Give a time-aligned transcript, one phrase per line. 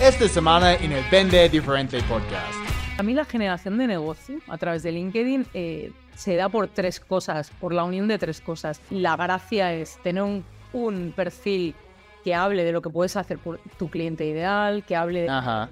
[0.00, 2.54] esta semana en el Vende Diferente Podcast.
[2.98, 7.00] A mí la generación de negocio a través de LinkedIn eh, se da por tres
[7.00, 8.80] cosas, por la unión de tres cosas.
[8.90, 11.74] La gracia es tener un, un perfil
[12.24, 15.68] que hable de lo que puedes hacer por tu cliente ideal, que hable de, Ajá.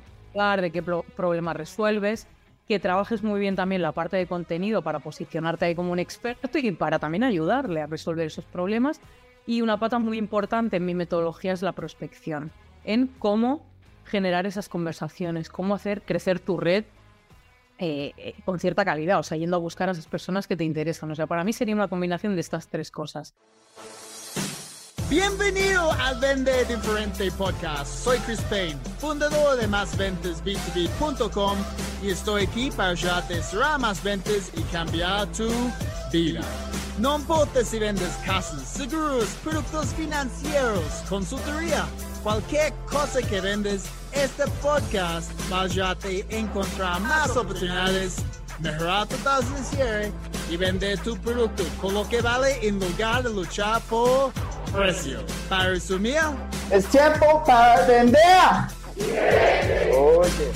[0.61, 2.27] de qué pro- problemas resuelves,
[2.67, 6.59] que trabajes muy bien también la parte de contenido para posicionarte ahí como un experto
[6.59, 9.01] y para también ayudarle a resolver esos problemas.
[9.47, 12.51] Y una pata muy importante en mi metodología es la prospección,
[12.85, 13.67] en cómo
[14.09, 16.85] generar esas conversaciones, cómo hacer crecer tu red
[17.79, 20.65] eh, eh, con cierta calidad, o sea, yendo a buscar a esas personas que te
[20.65, 21.11] interesan.
[21.11, 23.35] O sea, para mí sería una combinación de estas tres cosas.
[25.09, 28.05] Bienvenido al Vende Diferente Podcast.
[28.05, 31.57] Soy Chris Payne, fundador de MásVentesB2B.com
[32.02, 35.49] y estoy aquí para ayudarte a cerrar más ventas y cambiar tu
[36.13, 36.43] vida.
[36.99, 41.87] No importa si vendes casas, seguros, productos financieros, consultoría,
[42.23, 48.16] cualquier cosa que vendes, este podcast va a ayudarte a encontrar más oportunidades,
[48.60, 50.13] mejorar tu tasa de cierre
[50.51, 54.32] y vender tu producto con lo que vale en lugar de luchar por
[54.73, 55.21] precio.
[55.49, 56.21] Para resumir,
[56.71, 58.21] Es tiempo para vender.
[59.97, 60.52] Oye.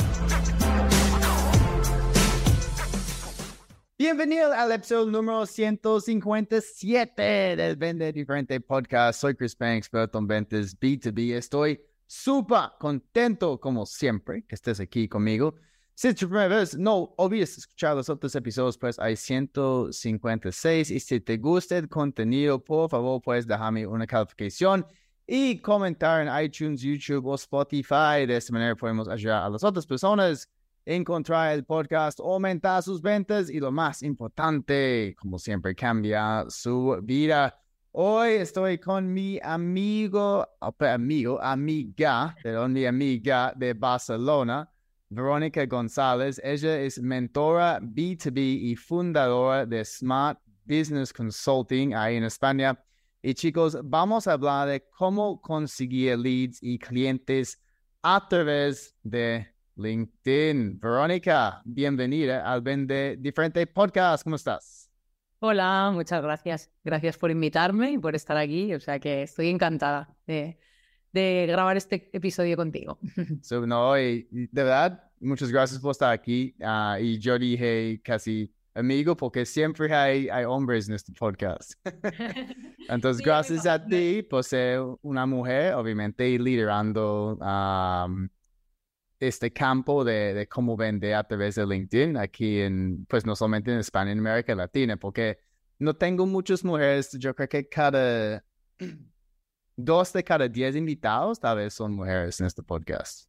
[3.98, 7.22] Bienvenido al episodio número 157
[7.56, 9.20] del Vende Diferente Podcast.
[9.20, 11.34] Soy Chris Banks, experto en ventas B2B.
[11.36, 11.80] Estoy
[12.12, 15.54] súper contento, como siempre, que estés aquí conmigo.
[15.94, 20.90] Si es tu primera vez, no olvides escuchar los otros episodios, pues hay 156.
[20.90, 24.84] Y si te gusta el contenido, por favor, puedes dejarme una calificación
[25.26, 28.26] y comentar en iTunes, YouTube o Spotify.
[28.26, 30.48] De esta manera podemos ayudar a las otras personas
[30.84, 37.58] encontrar el podcast, aumentar sus ventas y lo más importante, como siempre, cambia su vida.
[37.94, 44.66] Hoy estoy con mi amigo, oh, amigo, amiga, perdón, mi amiga de Barcelona,
[45.10, 46.40] Verónica González.
[46.42, 52.82] Ella es mentora B2B y fundadora de Smart Business Consulting ahí en España.
[53.20, 57.60] Y chicos, vamos a hablar de cómo conseguir leads y clientes
[58.00, 60.80] a través de LinkedIn.
[60.80, 64.24] Verónica, bienvenida al Vende Diferente Podcast.
[64.24, 64.81] ¿Cómo estás?
[65.44, 66.70] Hola, muchas gracias.
[66.84, 68.72] Gracias por invitarme y por estar aquí.
[68.74, 70.56] O sea que estoy encantada de,
[71.12, 72.98] de grabar este episodio contigo.
[73.42, 76.54] So, no, y- y de verdad, muchas gracias por estar aquí.
[76.62, 81.72] Ah, y yo dije casi amigo porque siempre hay, hay hombres en este podcast.
[82.88, 87.36] Entonces, Sí, gracias a ti por ser una mujer, obviamente, y liderando
[89.28, 93.72] este campo de, de cómo vender a través de LinkedIn aquí en, pues no solamente
[93.72, 95.38] en España, en América Latina, porque
[95.78, 98.44] no tengo muchas mujeres, yo creo que cada
[99.76, 103.28] dos de cada diez invitados tal vez son mujeres en este podcast.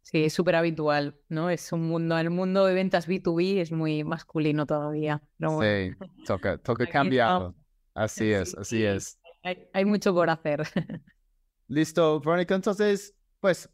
[0.00, 1.50] Sí, es súper habitual, ¿no?
[1.50, 5.22] Es un mundo, el mundo de ventas B2B es muy masculino todavía.
[5.36, 5.92] Pero Sí,
[6.24, 7.54] toca, toca cambiarlo.
[7.94, 8.84] Así es, Sí, así sí.
[8.84, 9.18] es.
[9.42, 10.62] hay, hay mucho por hacer.
[11.68, 12.54] Listo, Verónica.
[12.54, 13.68] Entonces, pues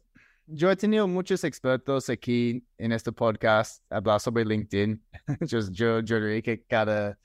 [0.47, 5.03] yo he tenido muchos expertos aquí en este podcast hablar sobre LinkedIn.
[5.71, 7.17] yo, diría que cada,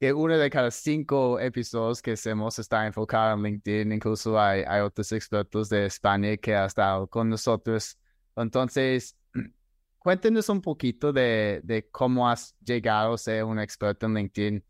[0.00, 3.92] que uno de cada cinco episodios que hacemos está enfocado en LinkedIn.
[3.92, 7.98] Incluso hay, otros expertos de España que han estado con nosotros.
[8.36, 9.16] Entonces,
[9.98, 14.64] cuéntenos un poquito de, cómo has llegado a ser un experto en LinkedIn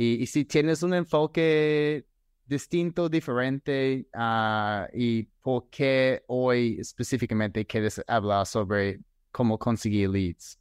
[0.00, 2.07] y si tienes un enfoque
[2.48, 9.00] distinto, diferente, ah, y por qué hoy específicamente quieres hablar sobre
[9.30, 10.58] cómo conseguir leads.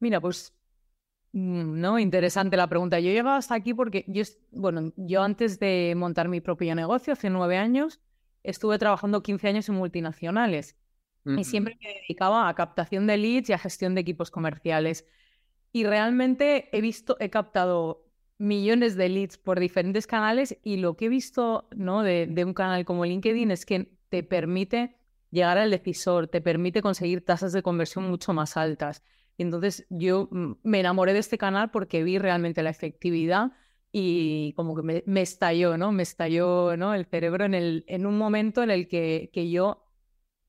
[0.00, 0.52] Mira, pues,
[1.32, 3.00] mm, no, interesante la pregunta.
[3.00, 7.12] Yo he llegado hasta aquí porque yo, bueno, yo antes de montar mi propio negocio,
[7.12, 8.00] hace nueve años,
[8.42, 10.76] estuve trabajando 15 años en multinacionales
[11.24, 15.06] y siempre me dedicaba a captación de leads y a gestión de equipos comerciales.
[15.72, 18.05] Y realmente he visto, he captado
[18.38, 22.02] millones de leads por diferentes canales y lo que he visto, ¿no?
[22.02, 24.96] de, de un canal como LinkedIn es que te permite
[25.30, 29.02] llegar al decisor, te permite conseguir tasas de conversión mucho más altas.
[29.36, 30.28] Y entonces yo
[30.62, 33.52] me enamoré de este canal porque vi realmente la efectividad
[33.92, 35.92] y como que me, me estalló, ¿no?
[35.92, 36.94] Me estalló, ¿no?
[36.94, 39.84] el cerebro en, el, en un momento en el que, que yo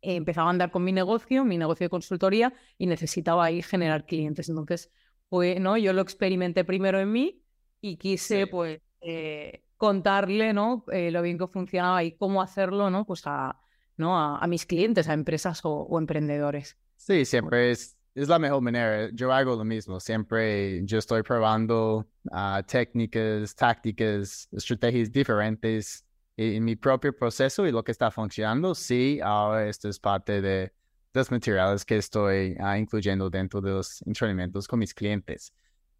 [0.01, 4.49] empezaba a andar con mi negocio, mi negocio de consultoría, y necesitaba ahí generar clientes.
[4.49, 4.91] Entonces,
[5.29, 5.77] pues, ¿no?
[5.77, 7.43] Yo lo experimenté primero en mí
[7.91, 8.45] y quise, Sí.
[8.47, 10.85] pues, eh, contarle, ¿no?
[10.91, 13.05] Eh, lo bien que funcionaba y cómo hacerlo, ¿no?
[13.05, 13.59] Pues a,
[13.97, 14.17] ¿no?
[14.19, 16.77] a, a mis clientes, a empresas o, o emprendedores.
[16.95, 19.09] Sí, siempre es, es la mejor manera.
[19.13, 19.99] Yo hago lo mismo.
[19.99, 26.05] Siempre yo estoy probando ah, técnicas, tácticas, estrategias diferentes
[26.35, 30.71] en mi propio proceso y lo que está funcionando, sí, ahora esto es parte de
[31.13, 35.51] los materiales que estoy ah, incluyendo dentro de los entrenamientos con mis clientes.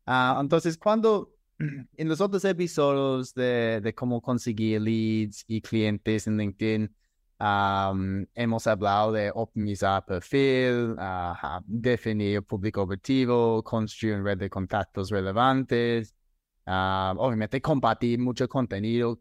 [0.06, 1.34] Ah, entonces, cuando
[1.98, 6.96] en los otros episodios de, cómo conseguir leads y clientes en LinkedIn,
[7.40, 10.96] hemos hablado de optimizar perfil,
[11.66, 16.16] definir público objetivo, construir una red de contactos relevantes,
[16.66, 19.20] obviamente compartir mucho contenido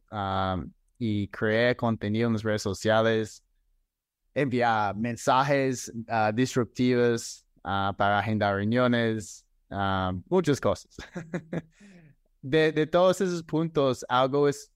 [0.99, 3.43] y crear contenido en las redes sociales,
[4.35, 9.45] enviar mensajes uh, disruptivos para agendar reuniones,
[10.29, 10.97] muchas cosas.
[12.47, 14.73] de, de todos esos puntos, ¿algo es,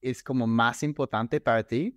[0.00, 1.96] es como más importante para ti?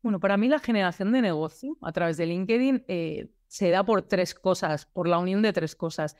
[0.00, 4.02] Bueno, para mí la generación de negocio a través de LinkedIn eh, se da por
[4.02, 6.16] tres cosas, por la unión de tres cosas.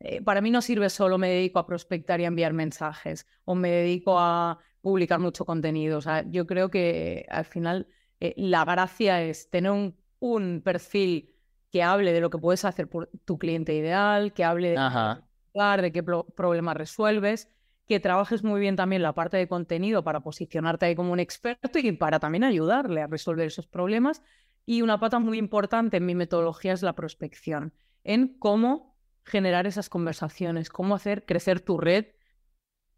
[0.00, 3.54] Eh, para mí no sirve solo me dedico a prospectar y a enviar mensajes o
[3.54, 5.98] me dedico a publicar mucho contenido.
[5.98, 7.86] O sea, yo creo que al final
[8.18, 11.32] eh, la gracia es tener un, un, perfil
[11.70, 15.27] que hable de lo que puedes hacer por tu cliente ideal, que hable de,
[15.58, 17.48] de qué problemas resuelves
[17.88, 21.78] que trabajes muy bien también la parte de contenido para posicionarte ahí como un experto
[21.78, 24.22] y para también ayudarle a resolver esos problemas.
[24.66, 27.72] Y una pata muy importante en mi metodología es la prospección,
[28.04, 28.94] en cómo
[29.24, 32.06] generar esas conversaciones, cómo hacer crecer tu red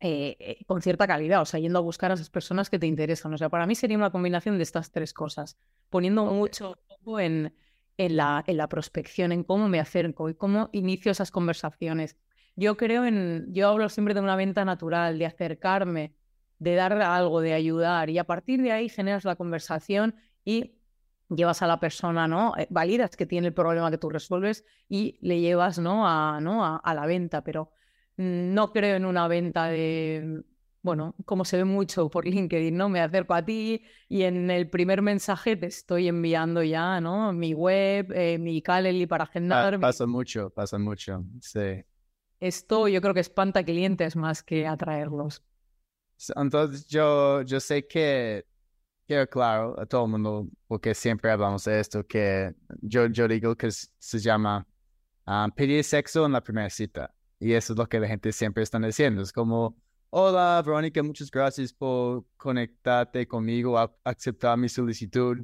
[0.00, 2.86] eh, eh, con cierta calidad, o sea, yendo a buscar a esas personas que te
[2.86, 3.32] interesan.
[3.32, 5.56] O sea, para mí sería una combinación de estas tres cosas,
[5.88, 7.54] poniendo mucho foco en,
[7.96, 12.16] en, la, en la prospección, en cómo me acerco y cómo inicio esas conversaciones
[12.60, 16.14] yo creo en, yo hablo siempre de una venta natural, de acercarme,
[16.58, 20.14] de dar algo, de ayudar y a partir de ahí generas la conversación
[20.44, 20.76] y
[21.30, 22.52] llevas a la persona, ¿no?
[22.58, 26.06] Eh, validas que tiene el problema que tú resuelves y le llevas, ¿no?
[26.06, 26.62] A, ¿no?
[26.62, 27.72] a, la venta, pero
[28.18, 30.42] no creo en una venta de,
[30.82, 32.90] bueno, como se ve mucho por LinkedIn, ¿no?
[32.90, 37.32] Me acerco a ti y en el primer mensaje te estoy enviando ya, ¿no?
[37.32, 39.80] Mi web, eh, mi Calendly para agendar.
[39.80, 41.86] pasa mucho, pasa mucho, sí
[42.40, 45.42] esto yo creo que espanta clientes más que atraerlos.
[46.36, 48.44] Entonces yo, yo sé que
[49.06, 53.56] quiero claro a todo el mundo, porque siempre hablamos de esto, que yo, yo digo
[53.56, 54.66] que se llama
[55.26, 57.12] um, pedir sexo en la primera cita.
[57.38, 59.22] Y eso es lo que la gente siempre está diciendo.
[59.22, 59.76] Es como,
[60.10, 65.38] hola Verónica, muchas gracias por conectarte conmigo, a, aceptar mi solicitud.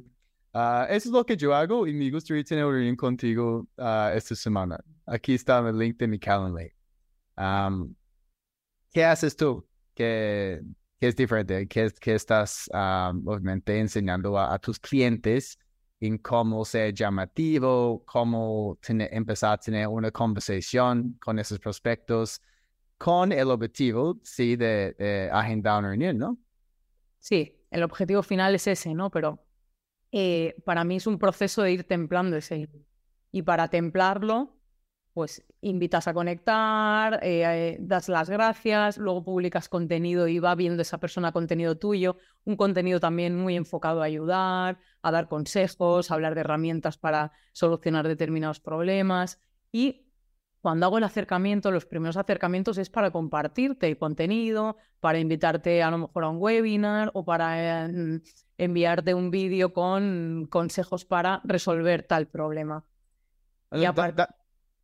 [0.53, 4.09] Uh, eso es lo que yo hago y me gustaría tener una reunión contigo uh,
[4.13, 4.79] esta semana.
[5.05, 6.76] Aquí está el link de mi calendar.
[7.37, 9.67] ¿Qué haces tú?
[9.93, 10.61] ¿Qué,
[10.99, 11.67] es diferente?
[11.67, 15.59] ¿Qué, estás obviamente enseñando a, tus clientes
[15.99, 22.41] en cómo ser llamativo, cómo empezar a tener una conversación con esos prospectos
[22.97, 26.37] con el objetivo, sí, de, agendar una reunión, ¿no?
[27.19, 29.11] Sí, el objetivo final es ese, ¿no?
[29.11, 29.45] Pero
[30.11, 32.69] eh, para mí es un proceso de ir templando ese.
[33.31, 34.56] Y para templarlo,
[35.17, 40.83] pues invitas a conectar, eh, eh, das las gracias, luego publicas contenido y va viendo
[40.83, 46.13] esa persona contenido tuyo, un contenido también muy enfocado a ayudar, a dar consejos, a
[46.13, 49.41] hablar de herramientas para solucionar determinados problemas.
[49.71, 50.05] Y
[50.61, 55.89] cuando hago el acercamiento, los primeros acercamientos es para compartirte el contenido, para invitarte a
[55.89, 58.21] lo mejor a un webinar o para eh,
[58.59, 62.85] enviarte un vídeo con consejos para resolver tal problema.
[63.71, 63.83] Y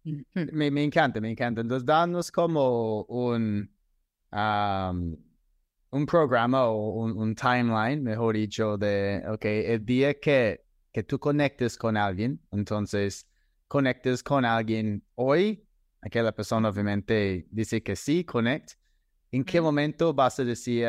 [0.04, 1.62] me, me, encanta, me encanta.
[1.62, 3.70] Entonces, danos como un,
[4.32, 11.78] un programa o un, timeline, mejor dicho, de, ok, el día que, que tú conectes
[11.78, 13.28] con alguien, entonces
[13.68, 15.66] conectes con alguien hoy,
[16.02, 18.74] aquella persona obviamente dice que sí, connect.
[19.32, 20.88] ¿En qué momento vas a decir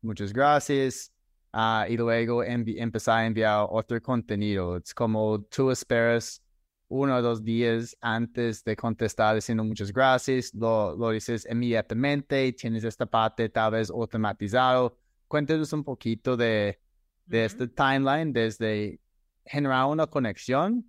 [0.00, 1.10] muchas gracias?
[1.52, 4.76] Uh, y luego empezar a enviar otro contenido.
[4.76, 6.43] Es como tú esperas
[6.94, 12.84] uno o dos días antes de contestar diciendo muchas gracias, lo, lo dices inmediatamente, tienes
[12.84, 14.96] esta parte tal vez automatizado.
[15.26, 16.78] Cuéntanos un poquito de,
[17.26, 19.00] de este timeline desde
[19.44, 20.88] generar una conexión,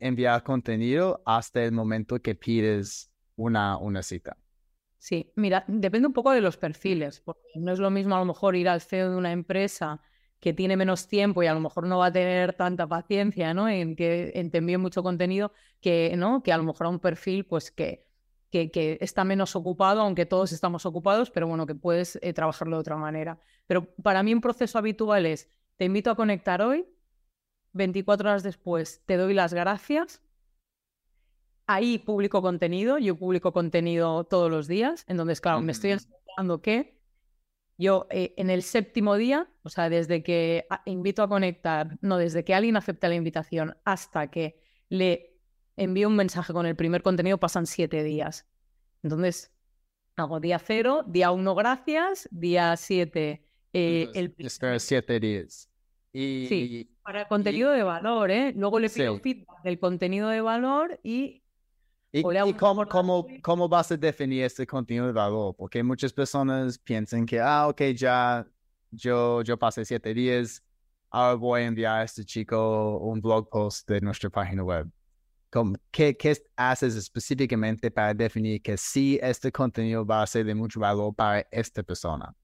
[0.00, 4.36] enviar contenido hasta el momento que pides una, una cita.
[4.98, 8.24] Sí, mira, depende un poco de los perfiles, porque no es lo mismo a lo
[8.24, 10.00] mejor ir al CEO de una empresa
[10.44, 13.66] que tiene menos tiempo y a lo mejor no va a tener tanta paciencia, ¿no?
[13.66, 16.42] En que te envíe mucho contenido que, ¿no?
[16.42, 18.04] Que a lo mejor a un perfil, pues que,
[18.50, 22.80] que, está menos ocupado, aunque todos estamos ocupados, pero bueno, que puedes eh, trabajarlo de
[22.80, 23.38] otra manera.
[23.66, 25.48] Pero para mí un proceso habitual es,
[25.78, 26.84] te invito a conectar hoy,
[27.72, 30.20] 24 horas después te doy las gracias,
[31.66, 36.60] ahí publico contenido, yo publico contenido todos los días, en donde, claro, me estoy explicando
[36.60, 36.93] que
[37.76, 42.44] Yo eh, en el séptimo día, o sea, desde que invito a conectar, no, desde
[42.44, 45.34] que alguien acepta la invitación hasta que le
[45.76, 48.46] envío un mensaje con el primer contenido, pasan siete días.
[49.02, 49.52] Entonces,
[50.16, 55.70] hago día cero, día uno, gracias, día siete, eh, Entonces, el espera siete días.
[56.12, 56.96] Y, Sí.
[57.02, 58.52] para el contenido de valor, ¿eh?
[58.56, 59.20] Luego le pido Sí.
[59.20, 61.43] feedback del contenido de valor y
[62.16, 65.56] ¿Y, y cómo, cómo, cómo vas a definir este contenido de valor?
[65.56, 68.46] Porque muchas personas piensan que, ah, ok, ya
[68.92, 70.62] yo, yo pasé siete días,
[71.10, 74.88] ahora voy a enviar a este chico un blog post de nuestra página web.
[75.50, 80.54] ¿Cómo- ¿Qué, qué haces específicamente para definir que sí este contenido va a ser de
[80.54, 82.34] mucho valor para esta persona?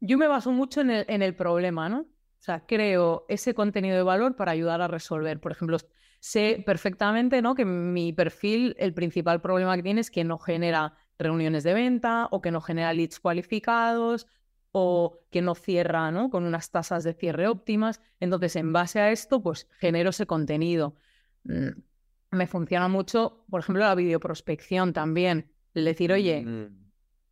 [0.00, 2.00] yo me baso mucho en el, en el problema, ¿no?
[2.00, 5.40] O sea, creo ese contenido de valor para ayudar a resolver.
[5.40, 5.78] Por ejemplo,
[6.20, 7.54] sé perfectamente, ¿no?
[7.54, 12.28] Que mi perfil, el principal problema que tiene es que no genera reuniones de venta
[12.30, 14.26] o que no genera leads cualificados
[14.72, 16.28] o que no cierra, ¿no?
[16.28, 18.00] Con unas tasas de cierre óptimas.
[18.20, 20.94] Entonces, en base a esto, pues genero ese contenido.
[21.44, 21.68] Mm,
[22.32, 25.50] Me funciona mucho, por ejemplo, la videoprospección también.
[25.74, 26.86] El decir, oye, Mm,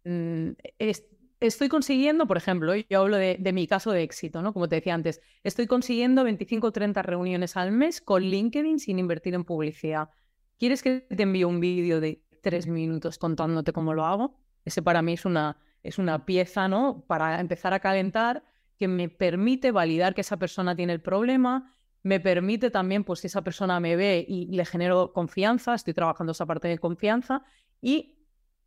[0.05, 1.05] mm, es-
[1.47, 4.53] estoy consiguiendo, por ejemplo, yo hablo de, mi caso de éxito, ¿no?
[4.53, 8.99] Como te decía antes, estoy consiguiendo 25 o 30 reuniones al mes con LinkedIn sin
[8.99, 10.11] invertir en publicidad.
[10.59, 14.39] ¿Quieres que te envíe un vídeo de tres minutos contándote cómo lo hago?
[14.65, 17.05] Ese para mí es una, es una pieza, ¿no?
[17.07, 18.45] Para empezar a calentar
[18.79, 23.29] que me permite validar que esa persona tiene el problema, me permite también, pues, si
[23.29, 27.43] esa persona me ve y le genero confianza, estoy trabajando esa parte de confianza
[27.81, 28.14] y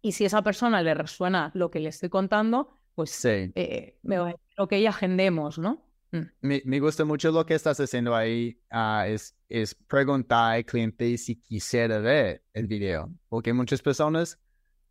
[0.08, 3.52] y si a esa persona le resuena lo que le estoy contando, pues Sí.
[3.56, 5.84] eh, me va a que ya agendemos, ¿no?
[6.12, 6.22] Mm.
[6.42, 11.18] Me, me gusta mucho lo que estás haciendo ahí, ah, es, es preguntar al cliente
[11.18, 14.40] si quisiera ver el video, porque muchas personas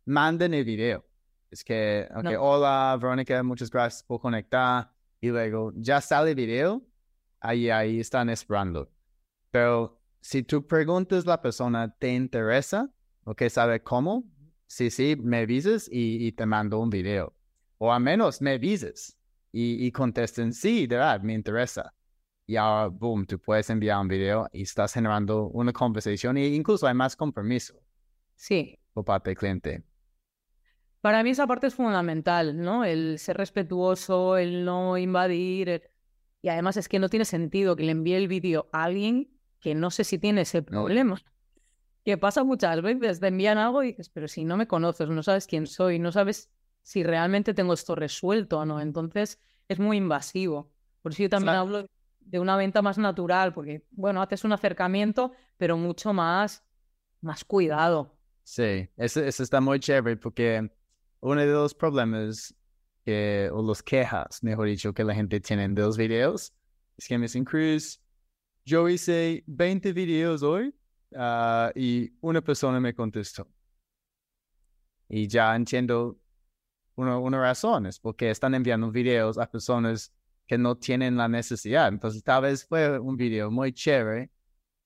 [0.05, 1.03] mandan el video.
[1.49, 2.41] Es que, ok, No.
[2.41, 6.85] hola Verónica, muchas gracias por conectar, y luego ya sale el video,
[7.39, 8.91] ahí, ahí están esperando.
[9.51, 12.89] Pero si tú preguntas a la persona, ¿te interesa?
[13.23, 13.43] ¿Ok?
[13.49, 14.23] ¿Sabe cómo?
[14.67, 17.33] Sí, sí, me avisas y, y te mando un video.
[17.77, 19.17] O al menos me avisas
[19.51, 21.93] y, y contesten, sí, de verdad, me interesa.
[22.45, 26.87] Y ahora, boom, tú puedes enviar un video y estás generando una conversación e incluso
[26.87, 27.75] hay más compromiso
[28.35, 29.83] Sí, por parte del cliente.
[31.01, 32.83] para mí esa parte es fundamental, ¿no?
[32.85, 35.69] El ser respetuoso, el no invadir.
[35.69, 35.83] el-
[36.41, 39.75] Y además es que no tiene sentido que le envíe el vídeo a alguien que
[39.75, 41.21] no sé si tiene ese problema.
[42.07, 45.21] Que pasa muchas veces, te envían algo y dices, pero si no me conoces, no
[45.21, 46.49] sabes quién soy, no sabes
[46.81, 48.79] si realmente tengo esto resuelto o no.
[48.79, 50.71] Entonces es muy invasivo.
[51.01, 51.59] Por eso yo también Claro.
[51.59, 51.85] hablo
[52.21, 56.63] de una venta más natural, porque, bueno, haces un acercamiento, pero mucho más,
[57.19, 58.17] más cuidado.
[58.45, 60.71] Sí, eso, eso está muy chévere porque
[61.19, 62.55] uno de los problemas
[63.03, 66.53] que, o los quejas, mejor dicho, que la gente tiene de los videos
[66.95, 67.99] es que me dicen, Cruz,
[68.63, 70.73] yo hice 20 videos hoy
[71.15, 73.47] ah, y una persona me contestó.
[75.09, 76.17] Y ya entiendo
[76.95, 80.13] una, una razón, es porque están enviando videos a personas
[80.47, 81.89] que no tienen la necesidad.
[81.89, 84.31] Entonces, tal vez fue un video muy chévere,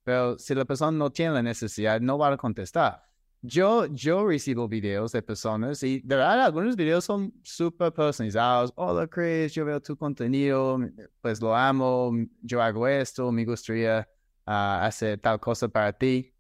[0.04, 3.04] pero si la persona no tiene la necesidad, no va a contestar.
[3.44, 8.72] Yo, yo recibo videos de personas y de verdad algunos videos son súper personalizados.
[8.76, 10.80] Hola Chris, yo veo tu contenido,
[11.22, 12.12] pues lo amo,
[12.42, 14.08] yo hago esto, me gustaría
[14.46, 16.34] ah, hacer tal cosa para ti.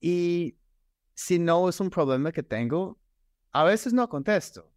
[0.00, 0.58] Y
[1.14, 2.98] si no es un problema que tengo,
[3.52, 4.70] a veces no contesto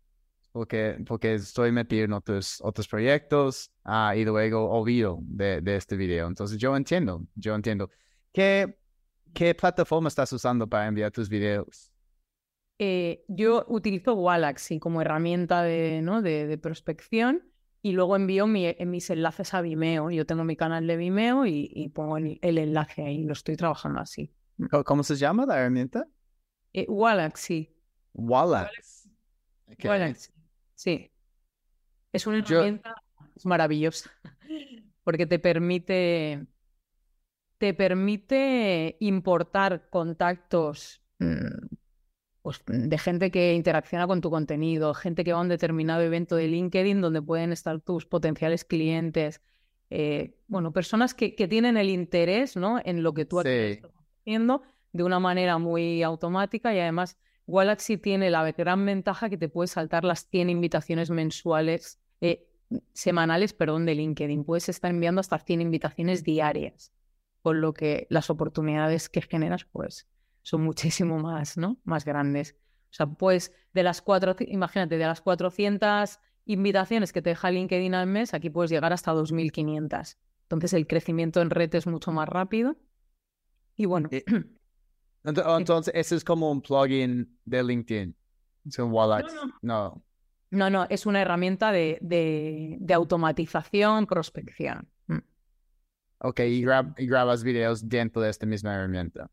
[0.53, 5.97] porque, porque estoy metido en otros, otros proyectos ah, y luego olvido de, de este
[5.97, 6.27] video.
[6.27, 7.89] Entonces yo entiendo, yo entiendo.
[8.31, 8.77] ¿Qué,
[9.33, 11.91] ¿Qué plataforma estás usando para enviar tus videos?
[12.77, 16.21] Eh, yo utilizo Galaxy como herramienta de, ¿no?
[16.21, 17.43] de, de prospección
[17.83, 20.09] y luego envío mi- eh, mis enlaces a Vimeo.
[20.09, 23.23] Yo tengo mi canal de Vimeo y, y pongo el, el enlace ahí.
[23.23, 24.33] Lo estoy trabajando así.
[24.71, 26.07] ¿Cómo- ¿Cómo se llama la herramienta?
[26.73, 27.69] Eh, Galaxy.
[28.13, 29.09] Wallax.
[29.67, 29.79] Ok.
[29.83, 30.31] Galaxy.
[30.73, 31.11] Sí.
[32.11, 32.95] Es una herramienta
[33.43, 34.11] maravillosa
[35.03, 36.45] porque te permite,
[37.57, 41.72] te permite importar contactos mm,
[42.43, 46.35] pues, de gente que interacciona con tu contenido, gente que va a un determinado evento
[46.35, 49.41] de LinkedIn donde pueden estar tus potenciales clientes,
[49.89, 52.79] eh, bueno, personas que, que tienen el interés, ¿no?
[52.83, 53.47] en lo que tú Sí.
[53.49, 59.37] estás haciendo de una manera muy automática y además Galaxy tiene la gran ventaja que
[59.37, 62.45] te puedes saltar las 100 invitaciones mensuales, eh,
[62.93, 64.43] semanales, perdón, de LinkedIn.
[64.43, 66.91] Puedes estar enviando hasta 100 invitaciones diarias,
[67.41, 70.07] con lo que las oportunidades que generas, pues,
[70.43, 71.79] son muchísimo más, ¿no?
[71.83, 72.55] Más grandes.
[72.91, 77.95] O sea, pues de las cuatro, imagínate, de las 400 invitaciones que te deja LinkedIn
[77.95, 80.17] al mes, aquí puedes llegar hasta 2.500.
[80.43, 82.77] Entonces el crecimiento en red es mucho más rápido.
[83.75, 84.09] Y bueno.
[84.11, 84.23] Eh,
[85.23, 88.15] entonces, eso es como un plugin de LinkedIn.
[88.65, 89.25] Es un wallet.
[89.61, 90.03] No,
[90.51, 90.69] no.
[90.69, 90.85] no.
[90.89, 94.87] es una herramienta de, de, automatización, prospección.
[95.07, 95.17] Mm.
[96.19, 99.31] Ok, y, grabas videos dentro de esta misma herramienta.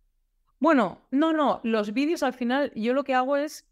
[0.61, 1.61] Bueno, no, no.
[1.65, 3.67] Los vídeos al final, yo lo que hago es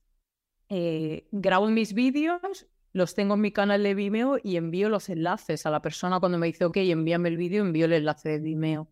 [0.71, 5.67] eh, grabo mis vídeos, los tengo en mi canal de Vimeo y envío los enlaces
[5.67, 8.89] a la persona cuando me dice, ok, envíame el vídeo, envío el enlace de Vimeo.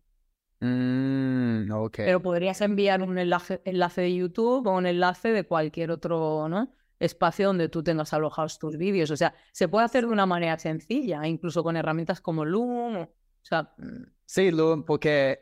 [0.59, 6.47] Mm, Pero podrías enviar un enlace, enlace de YouTube o un enlace de cualquier otro
[6.49, 6.71] ¿no?
[6.99, 9.11] espacio donde tú tengas alojados tus vídeos.
[9.11, 12.97] O sea, se puede hacer de una manera sencilla, incluso con herramientas como Loom.
[12.97, 13.09] O
[13.41, 14.16] sea, mm.
[14.27, 15.39] Sí, Loom, porque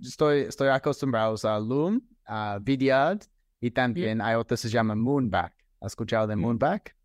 [0.00, 3.20] estoy, estoy acostumbrado a Loom, a Vidyard
[3.60, 5.52] y también hay otro que se llama Moonback.
[5.80, 6.40] ¿Has escuchado de mm.
[6.40, 6.96] Moonback?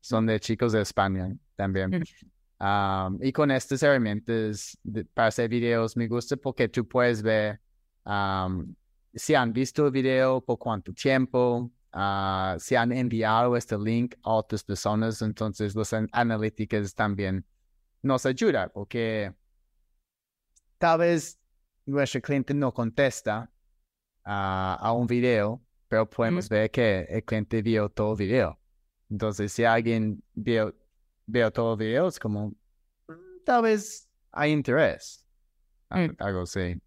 [0.00, 2.02] Son de chicos de España también
[3.20, 4.76] y con estas herramientas
[5.14, 7.60] para hacer videos me gusta porque tú puedes ver
[9.14, 14.34] si han visto el video, por cuánto tiempo, uh, si han enviado este link a
[14.34, 15.22] otras personas.
[15.22, 17.44] Entonces, las analíticas también
[18.02, 19.32] nos ayudan porque
[20.78, 21.38] tal vez
[21.86, 23.50] nuestro cliente no contesta
[24.24, 28.60] a un video, pero podemos ver que el cliente vio todo el video.
[29.10, 30.74] Entonces, si alguien vio
[31.28, 32.48] veo todo videos como
[33.06, 35.26] mm, tal vez hay interés.
[35.90, 36.10] Mm.
[36.18, 36.80] Algo así.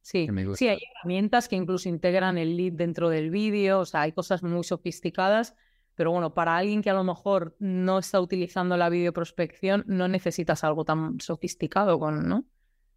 [0.00, 4.12] Sí, sí, hay herramientas que incluso integran el lead dentro del vídeo, o sea, hay
[4.12, 5.54] cosas muy sofisticadas,
[5.94, 10.62] pero bueno, para alguien que a lo mejor no está utilizando la videoprospección, no necesitas
[10.62, 12.44] algo tan sofisticado, con, ¿no?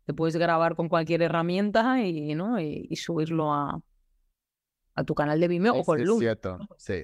[0.07, 2.61] Te puedes grabar con cualquier herramienta y, ¿no?
[2.61, 3.77] y, subirlo a,
[4.95, 6.19] a tu canal de Vimeo o con Loom.
[6.19, 7.03] cierto, sí.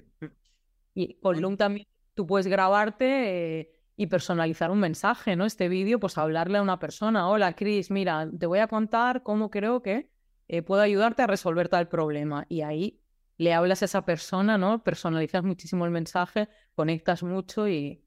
[0.93, 5.43] Y con Loom también tú puedes grabarte eh, y personalizar un mensaje, ¿no?
[5.43, 9.49] Este vídeo, pues hablarle a una persona, hola Cris, mira, te voy a contar cómo
[9.49, 10.09] creo que
[10.47, 12.45] eh, puedo ayudarte a resolver tal problema.
[12.47, 13.01] Y ahí
[13.35, 14.81] le hablas a esa persona, ¿no?
[14.81, 18.01] Personalizas muchísimo el mensaje, conectas mucho y...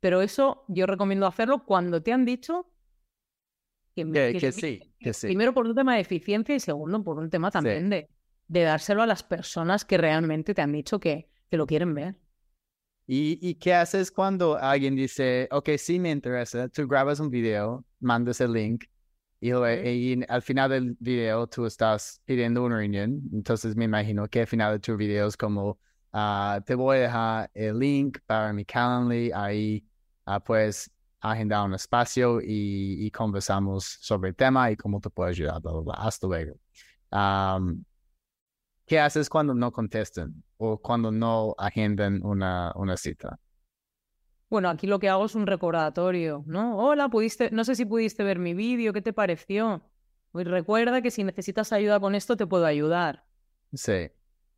[0.00, 2.71] Pero eso yo recomiendo hacerlo cuando te han dicho
[3.94, 5.26] que, sí, que sí.
[5.26, 8.08] Primero por un tema de eficiencia y segundo por un tema también de,
[8.48, 12.16] de dárselo a las personas que realmente te han dicho que, que lo quieren ver.
[13.06, 16.68] ¿Y, qué haces cuando alguien dice, ok, sí me interesa?
[16.68, 18.84] Tú grabas un video, mandas el link
[19.40, 19.50] y,
[20.28, 23.20] al final del video tú estás pidiendo una reunión.
[23.32, 25.80] Entonces me imagino que al final de tu video es como,
[26.12, 29.84] ah, te voy a dejar el link para mi Calendly, ahí
[30.26, 30.90] uh, puedes
[31.22, 35.60] agendar un espacio y, conversamos sobre el tema y cómo te puedo ayudar.
[35.96, 36.56] Hasta luego.
[38.86, 43.38] ¿Qué haces cuando no contestan o cuando no agendan una, una cita?
[44.50, 46.76] Bueno, aquí lo que hago es un recordatorio, ¿no?
[46.76, 49.82] Hola, pudiste, no sé si pudiste ver mi vídeo, ¿qué te pareció?
[50.32, 53.24] Pues recuerda que si necesitas ayuda con esto, te puedo ayudar.
[53.72, 54.10] Sí.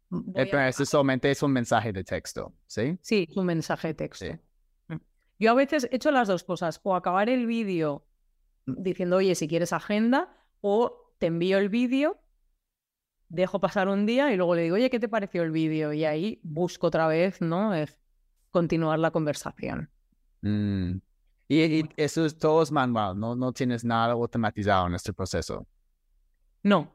[0.09, 2.99] Mm, eh, solamente es un mensaje de texto, ¿sí?
[3.03, 4.27] Sí, un mensaje de texto.
[5.39, 8.07] Yo a veces he hecho las dos cosas, o acabar el vídeo
[8.67, 12.19] diciendo, oye, si quieres agenda, o te envío el vídeo
[13.35, 15.93] dejo pasar un día y luego le digo, oye, ¿qué te pareció el vídeo?
[15.93, 17.75] Y ahí busco otra vez, ¿no?
[17.75, 17.99] Es
[18.51, 19.91] continuar la conversación.
[20.43, 20.99] Mm.
[21.49, 23.37] Y, eso es todo es manual, ¿no?
[23.37, 25.67] No tienes nada automatizado en este proceso.
[26.63, 26.91] No,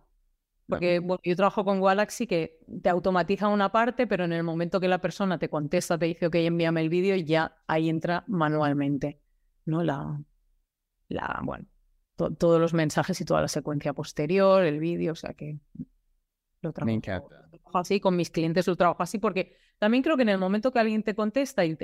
[0.69, 4.87] porque yo trabajo con Galaxy que te automatiza una parte, pero en el momento que
[4.87, 9.19] la persona te contesta, te dice, ok, envíame el vídeo, ya ahí entra manualmente,
[9.65, 9.83] ¿no?
[9.83, 10.21] La,
[11.07, 11.65] la bueno,
[12.15, 15.59] todos los mensajes y toda la secuencia posterior, el vídeo, o sea que
[16.61, 17.31] lo trabajo,
[17.73, 20.79] así, con mis clientes lo trabajo así, porque también creo que en el momento que
[20.79, 21.77] alguien te contesta y,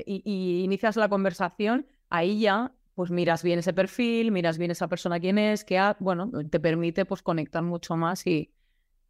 [0.63, 5.37] inicias la conversación, ahí ya pues miras bien ese perfil, miras bien esa persona quién
[5.37, 8.54] es, que bueno, te permite pues conectar mucho más y,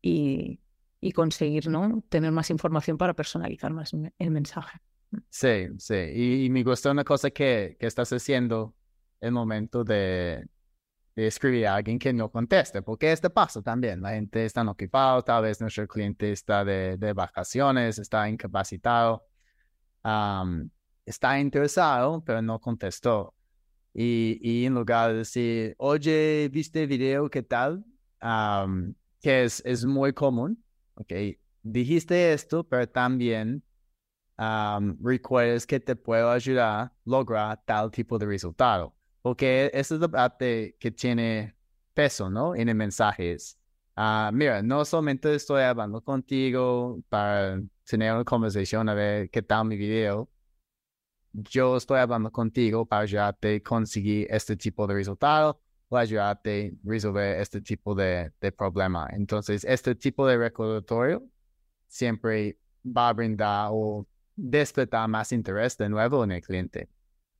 [0.01, 0.59] y,
[1.13, 2.03] conseguir, ¿no?
[2.09, 4.79] Tener más información para personalizar más el mensaje.
[5.29, 6.45] Sí, sí.
[6.45, 8.75] Y, me gusta una cosa que, que estás haciendo
[9.21, 10.47] el momento de,
[11.15, 14.01] de escribir a alguien que no conteste, porque este pasa también.
[14.01, 19.25] La gente está ocupada, tal vez nuestro cliente está de, de vacaciones, está incapacitado,
[21.05, 23.33] está interesado, pero no contestó.
[23.93, 27.29] Y, y, en lugar de decir, oye, ¿viste el video?
[27.29, 27.85] ¿Qué tal?
[29.25, 31.11] Que es, es muy común, ¿ok?
[31.63, 33.63] Dijiste esto, pero también
[35.01, 38.95] recuerdes que te puedo ayudar a lograr tal tipo de resultado.
[39.23, 41.55] Porque esa es la parte que tiene
[41.95, 42.55] peso, ¿no?
[42.55, 43.35] En el mensaje.
[43.95, 49.65] Ah, mira, no solamente estoy hablando contigo para tener una conversación a ver qué tal
[49.65, 50.29] mi video.
[51.33, 55.59] Yo estoy hablando contigo para ayudarte a conseguir este tipo de resultado
[56.01, 59.07] ayudarte a resolver este tipo de, de problema.
[59.11, 61.23] Entonces, este tipo de recordatorio
[61.87, 66.89] siempre va a brindar o despertar más interés de nuevo en el cliente.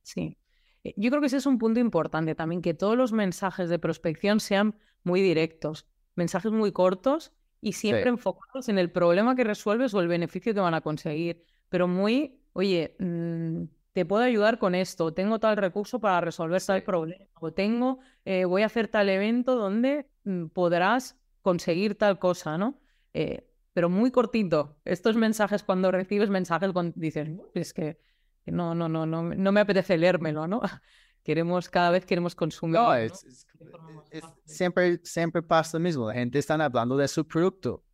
[0.02, 0.38] Sí.
[0.84, 3.78] Eh, yo creo que ese es un punto importante también, que todos los mensajes de
[3.78, 9.94] prospección sean muy directos, mensajes muy cortos y siempre enfocados en el problema que resuelves
[9.94, 14.74] o el beneficio que van a conseguir, pero muy, oye, mm, te puedo ayudar con
[14.74, 19.08] esto, tengo tal recurso para resolver tal problema, o tengo, eh, voy a hacer tal
[19.08, 22.80] evento donde mm, podrás conseguir tal cosa, ¿no?
[23.14, 24.76] Eh, pero muy cortito.
[24.84, 28.00] Estos mensajes, cuando recibes mensajes, dices, es que
[28.46, 30.60] no, no, no, no, no me apetece leérmelo, ¿no?
[31.22, 32.80] Queremos, cada vez queremos consumir.
[32.80, 32.92] No,
[34.44, 36.08] siempre, siempre pasa lo mismo.
[36.08, 37.84] La gente está hablando de su producto.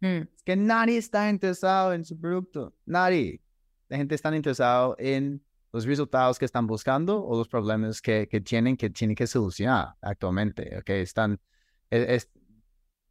[0.00, 0.22] Mm.
[0.34, 2.74] Es que nadie está interesado en su producto.
[2.84, 3.40] Nadie.
[3.88, 8.40] La gente está interesada en los resultados que están buscando o los problemas que, que
[8.40, 10.78] tienen que tienen que solucionar actualmente.
[10.78, 11.00] Okay?
[11.00, 11.40] Están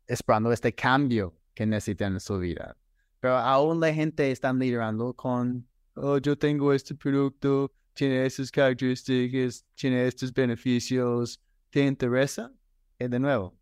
[0.08, 2.78] esperando este cambio que necesitan en su vida.
[3.20, 9.66] Pero aún la gente está liderando con, oh, yo tengo este producto, tiene estas características,
[9.76, 12.52] tiene estos beneficios, ¿te interesa?
[12.98, 13.56] Y de nuevo,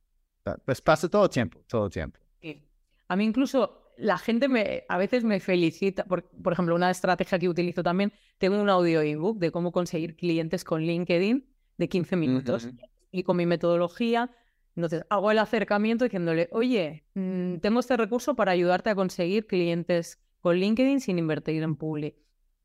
[0.66, 2.20] pues pasa todo el tiempo, todo el tiempo.
[3.08, 7.38] A mí incluso la gente me, a veces me felicita, por, por ejemplo, una estrategia
[7.38, 11.46] que utilizo también, tengo un audio ebook de cómo conseguir clientes con LinkedIn
[11.78, 12.70] de 15 minutos.
[13.12, 14.32] Y con mi metodología,
[14.76, 20.22] entonces hago el acercamiento diciéndole, oye, mm, tengo este recurso para ayudarte a conseguir clientes
[20.42, 22.16] con LinkedIn sin invertir en public.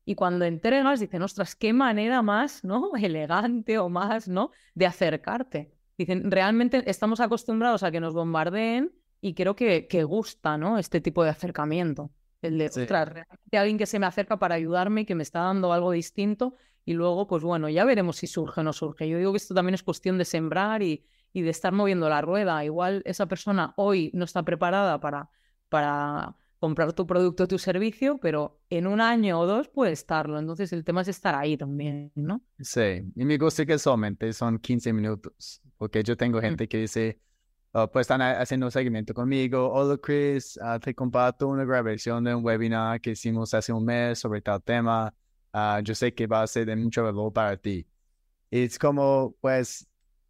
[0.05, 2.91] Y cuando entregas, dicen, ostras, qué manera más, ¿no?
[2.95, 4.51] Elegante o más, ¿no?
[4.75, 5.73] De acercarte.
[5.97, 8.91] Dicen, realmente estamos acostumbrados a que nos bombardeen
[9.25, 10.77] y creo que, que gusta, ¿no?
[10.77, 12.11] Este tipo de acercamiento.
[12.43, 15.39] El de, ostras, realmente alguien que se me acerca para ayudarme y que me está
[15.39, 16.53] dando algo distinto
[16.85, 19.09] y luego, pues bueno, ya veremos si surge o no surge.
[19.09, 22.21] Yo digo que esto también es cuestión de sembrar y, y de estar moviendo la
[22.21, 22.63] rueda.
[22.63, 25.31] Igual esa persona hoy no está preparada para,
[25.69, 30.37] para comprar tu producto o tu servicio, pero en un año o dos puede estarlo.
[30.37, 32.43] Entonces el tema es estar ahí también, ¿no?
[32.59, 36.41] Sí, y me gusta que solamente son 15 minutos, porque yo tengo mm.
[36.41, 37.19] gente que dice,
[37.91, 42.43] pues están haciendo un seguimiento conmigo, hola Chris, ah, te comparto una grabación de un
[42.43, 45.13] webinar que hicimos hace un mes sobre tal tema,
[45.51, 47.85] ah, yo sé que va a ser de mucho valor para ti.
[48.49, 49.85] Es como, pues,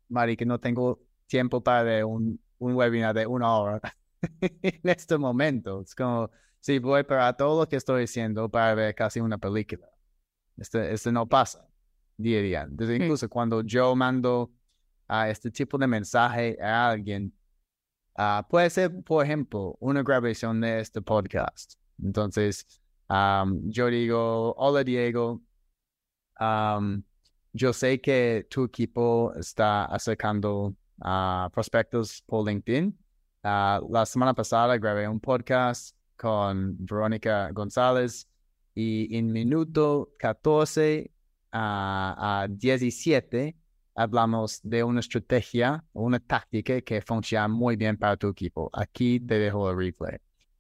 [0.10, 3.79] Mari, que no tengo tiempo para un, un webinar de una hora
[4.41, 5.81] en este momento.
[5.81, 9.88] Es como, si voy para todo lo que estoy diciendo para ver casi una película.
[10.58, 11.67] Este, este no pasa
[12.17, 12.67] día a día.
[12.95, 14.51] Incluso cuando yo mando
[15.07, 17.33] a este tipo de mensaje a alguien,
[18.17, 21.75] uh, puede ser, por ejemplo, una grabación de este podcast.
[22.01, 22.65] Entonces,
[23.09, 25.41] yo digo, hola Diego,
[27.53, 30.75] yo sé que tu equipo está acercando
[31.53, 32.97] prospectos por LinkedIn.
[33.43, 38.27] la semana pasada grabé un podcast con Verónica González
[38.73, 41.11] y en minuto 14
[41.51, 43.55] a 17
[43.95, 48.69] hablamos de una estrategia, una táctica que funciona muy bien para tu equipo.
[48.73, 50.17] Aquí te dejo el replay.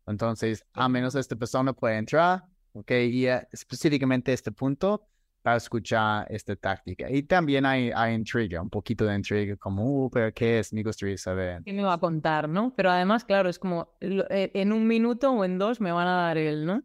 [0.07, 2.43] Entonces, a menos esta persona puede entrar,
[2.73, 5.07] ok, y eh, específicamente este punto,
[5.41, 7.07] para escuchar esta táctica.
[7.07, 10.73] Y también hay, hay intriga, un poquito de intriga, como, uh, pero ¿qué es?
[10.73, 11.61] Me gustaría saber.
[11.63, 12.73] ¿Qué me va a contar, no?
[12.75, 16.15] Pero además, claro, es como, eh, en un minuto o en dos me van a
[16.15, 16.81] dar el, ¿no?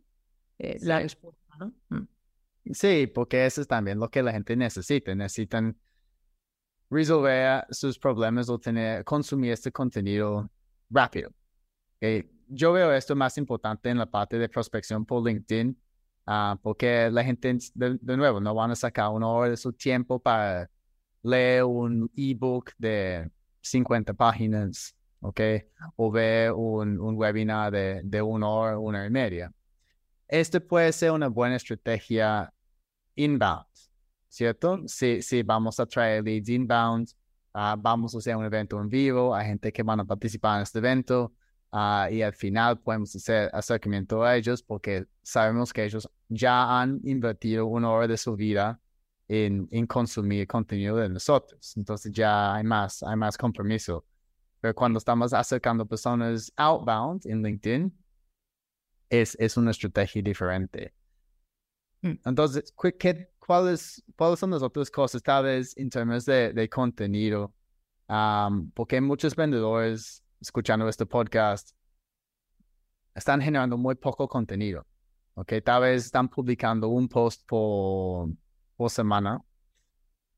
[0.58, 1.72] Eh, la respuesta, ¿no?
[1.88, 2.06] Mm.
[2.72, 5.14] Sí, porque eso es también lo que la gente necesita.
[5.14, 5.78] Necesitan
[6.90, 10.50] resolver sus problemas o tener, consumir este contenido
[10.90, 11.30] rápido.
[12.48, 15.76] Yo veo esto más importante en la parte de prospección por LinkedIn
[16.32, 20.20] Ah, porque la gente, de, nuevo, no van a sacar una hora de su tiempo
[20.20, 20.70] para
[21.22, 23.28] leer un ebook de
[23.62, 25.40] 50 páginas, ¿ok?
[25.96, 29.52] O ver un, un webinar de, una hora, una hora y media.
[30.28, 32.52] Este puede ser una buena estrategia
[33.16, 33.66] inbound,
[34.30, 34.80] ¿cierto?
[34.86, 37.10] Si, si vamos a traer leads inbound,
[37.52, 40.62] ah, vamos a hacer un evento en vivo, hay gente que van a participar en
[40.62, 41.34] este evento,
[41.72, 47.00] Ah, y al final podemos hacer acercamiento a ellos porque sabemos que ellos ya han
[47.04, 48.80] invertido una hora de su vida
[49.28, 51.76] en, en consumir contenido de nosotros.
[51.76, 54.04] Entonces ya hay más, hay más compromiso.
[54.60, 57.96] Pero cuando estamos acercando personas outbound en LinkedIn,
[59.08, 60.92] es, es una estrategia diferente.
[62.02, 62.14] Mm.
[62.24, 67.52] Entonces, ¿qué, cuáles, ¿cuáles son las otras cosas, tal vez en términos de, de contenido?
[68.74, 71.70] porque muchos vendedores escuchando este podcast
[73.12, 74.86] están generando muy poco contenido.
[75.34, 75.54] ¿ok?
[75.64, 78.28] Tal vez están publicando un post por,
[78.76, 79.40] por semana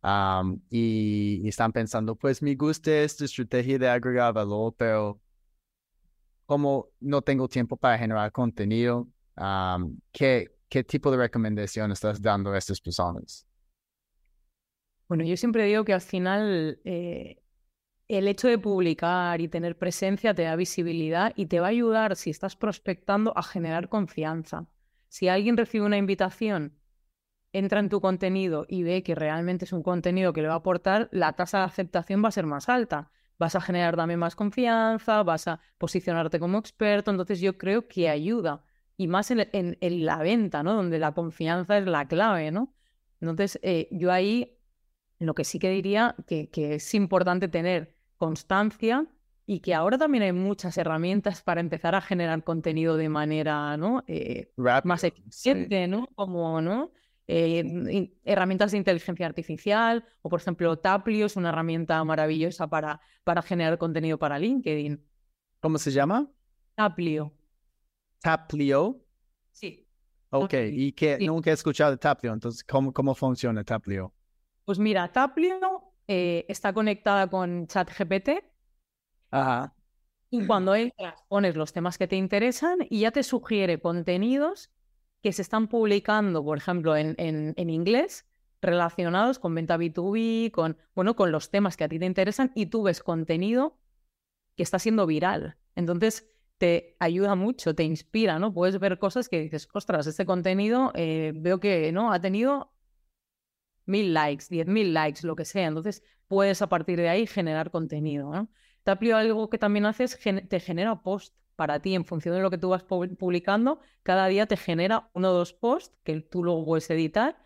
[0.02, 5.20] um, y, y, están pensando, pues me gusta esta estrategia de agregar valor, pero
[6.46, 12.50] como no tengo tiempo para generar contenido, um, ¿qué, ¿qué tipo de recomendación estás dando
[12.50, 13.46] a estas personas?
[15.06, 17.42] Bueno, yo siempre digo que al final eh,
[18.08, 22.16] el hecho de publicar y tener presencia te da visibilidad y te va a ayudar,
[22.16, 24.66] si estás prospectando, a generar confianza.
[25.08, 26.78] Si alguien recibe una invitación,
[27.52, 30.64] entra en tu contenido y ve que realmente es un contenido que le va a
[30.64, 33.10] aportar, la tasa de aceptación va a ser más alta.
[33.38, 37.10] Vas a generar también más confianza, vas a posicionarte como experto.
[37.10, 38.64] Entonces yo creo que ayuda.
[38.96, 40.74] Y más en, la venta, ¿no?
[40.74, 42.74] Donde la confianza es la clave, ¿no?
[43.20, 44.58] Entonces, eh, yo ahí
[45.18, 49.06] lo que sí que diría que, que es importante tener constancia
[49.46, 54.04] y que ahora también hay muchas herramientas para empezar a generar contenido de manera ¿no?
[54.06, 56.06] Eh, más eficiente, ¿no?
[56.14, 56.92] Como, ¿no?
[57.26, 63.42] Eh, herramientas de inteligencia artificial o, por ejemplo, Taplio es una herramienta maravillosa para, para
[63.42, 65.04] generar contenido para LinkedIn.
[65.60, 66.30] ¿Cómo se llama?
[66.74, 67.32] Taplio.
[68.22, 69.04] ¿Taplio?
[69.50, 69.86] Sí.
[70.30, 74.14] Ok, y que nunca he escuchado Taplio, entonces, ¿cómo, cómo funciona Taplio?
[74.64, 78.30] Pues mira, Taplio eh, está conectada con ChatGPT.
[79.30, 79.74] Ajá.
[80.30, 84.70] Y cuando entras, pones los temas que te interesan y ya te sugiere contenidos
[85.22, 88.26] que se están publicando, por ejemplo, en, en, inglés,
[88.62, 92.66] relacionados con venta B2B, con, bueno, con los temas que a ti te interesan, y
[92.66, 93.78] tú ves contenido
[94.56, 95.58] que está siendo viral.
[95.76, 96.31] Entonces,
[96.62, 98.54] te ayuda mucho, te inspira, ¿no?
[98.54, 102.72] Puedes ver cosas que dices, ostras, este contenido eh, veo que no ha tenido
[103.84, 105.66] mil likes, diez mil likes, lo que sea.
[105.66, 108.30] Entonces puedes a partir de ahí generar contenido.
[108.30, 108.48] ¿no?
[108.84, 110.16] Taplio algo que también haces,
[110.48, 113.80] te genera post para ti en función de lo que tú vas publicando.
[114.04, 117.38] Cada día te genera uno o dos posts que tú luego puedes editar.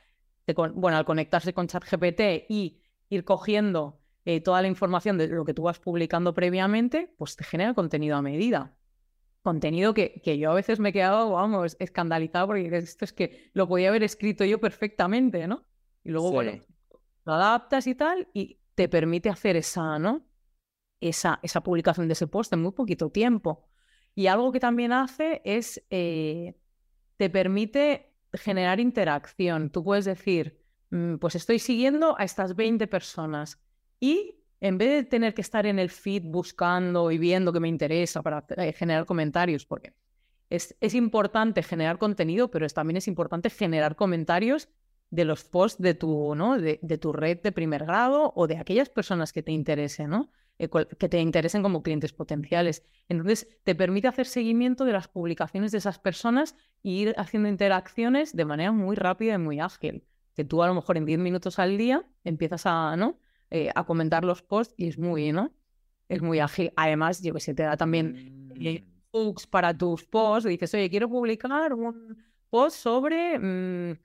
[0.75, 5.55] bueno, al conectarse con ChatGPT y ir cogiendo eh, toda la información de lo que
[5.55, 8.77] tú vas publicando previamente, pues te genera contenido a medida.
[9.47, 13.49] Contenido que, que yo a veces me he quedado, vamos, escandalizado porque esto es que
[13.53, 15.65] lo podía haber escrito yo perfectamente, ¿no?
[16.03, 16.61] Y luego, bueno,
[17.25, 20.27] lo adaptas y tal, y te permite hacer esa, ¿no?
[21.01, 23.69] Esa, esa publicación de ese post en muy poquito tiempo.
[24.17, 26.57] Y algo que también hace es, eh,
[27.17, 29.71] te permite generar interacción.
[29.71, 33.63] Tú puedes decir, mm, pues estoy siguiendo a estas 20 personas
[34.01, 37.69] y en vez de tener que estar en el feed buscando y viendo que me
[37.69, 39.95] interesa para eh, generar comentarios, porque
[40.51, 44.69] es, es, importante generar contenido, pero también es importante generar comentarios
[45.11, 46.59] de los posts de tu, ¿no?
[46.59, 50.31] de, tu red de primer grado o de aquellas personas que te interesen, ¿no?
[50.59, 52.83] Eh, que te interesen como clientes potenciales.
[53.09, 58.35] Entonces, te permite hacer seguimiento de las publicaciones de esas personas e ir haciendo interacciones
[58.35, 60.05] de manera muy rápida y muy ágil.
[60.35, 63.19] Que tú a lo mejor en 10 minutos al día empiezas a, ¿no?
[63.51, 65.53] Eh, a comentar los posts y es muy, ¿no?
[66.09, 66.73] Es muy ágil.
[66.77, 68.87] Además, yo que sé, te da también eh, mm.
[69.13, 70.49] hooks para tus posts.
[70.49, 73.99] Dices, oye, quiero publicar un post sobre mm,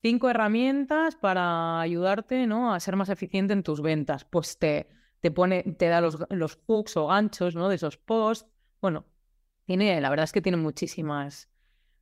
[0.00, 2.72] cinco herramientas para ayudarte ¿no?
[2.72, 4.24] a ser más eficiente en tus ventas.
[4.24, 4.86] Pues te,
[5.20, 7.68] te pone, te da los, los hooks o ganchos ¿no?
[7.68, 8.48] de esos posts.
[8.80, 9.06] Bueno,
[9.64, 11.48] tiene, la verdad es que tiene muchísimas,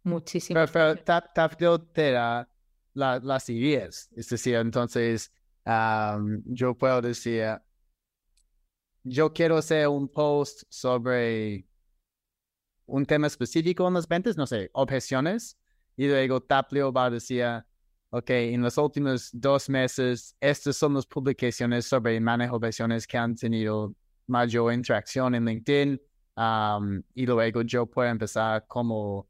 [0.02, 0.70] muchísimas.
[0.70, 0.94] Pero,
[1.57, 2.50] pero te da
[2.92, 4.11] las ideas.
[4.14, 5.33] Es decir, entonces
[5.64, 7.61] yo puedo decir,
[9.05, 11.66] yo quiero hacer un post sobre
[12.87, 15.59] un tema específico en las ventas, no sé, objeciones,
[15.96, 17.44] y luego Taplio va a decir,
[18.11, 23.18] ok, en los últimos dos meses, estas son las publicaciones sobre manejo de versiones que
[23.18, 23.94] han tenido
[24.27, 26.01] mayor interacción en LinkedIn.
[27.14, 29.29] y luego yo puedo empezar como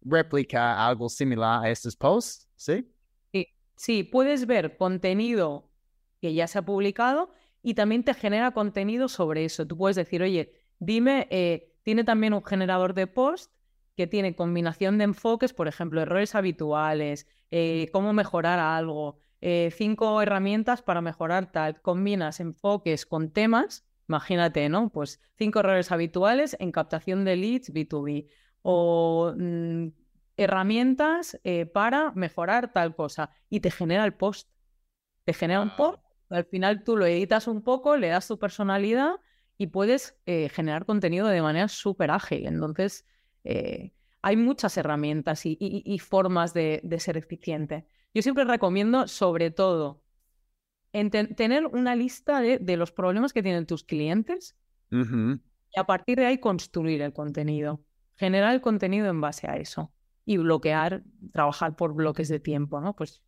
[0.00, 2.86] replicar algo similar a estos posts, ¿sí?
[3.78, 5.70] Sí, puedes ver contenido
[6.20, 7.30] que ya se ha publicado
[7.62, 9.68] y también te genera contenido sobre eso.
[9.68, 13.52] Tú puedes decir, oye, dime, eh, tiene también un generador de post
[13.96, 20.20] que tiene combinación de enfoques, por ejemplo, errores habituales, eh, cómo mejorar algo, eh, cinco
[20.22, 24.90] herramientas para mejorar tal, combinas enfoques con temas, imagínate, ¿no?
[24.90, 28.26] Pues cinco errores habituales en captación de leads B2B
[28.62, 29.86] o mm,
[30.38, 34.48] herramientas eh, para mejorar tal cosa y te genera el post.
[35.24, 39.16] Te genera un post, al final tú lo editas un poco, le das tu personalidad
[39.58, 42.46] y puedes generar contenido de manera súper ágil.
[42.46, 43.04] Entonces,
[43.44, 47.86] eh, hay muchas herramientas y, formas de, ser eficiente.
[48.12, 50.02] Yo siempre recomiendo, sobre todo,
[50.92, 54.56] tener una lista de, los problemas que tienen tus clientes
[54.90, 57.84] y a partir de ahí construir el contenido.
[58.16, 59.92] generar el contenido en base a eso
[60.28, 62.94] y bloquear, trabajar por bloques de tiempo, ¿no?
[62.94, 63.22] Pues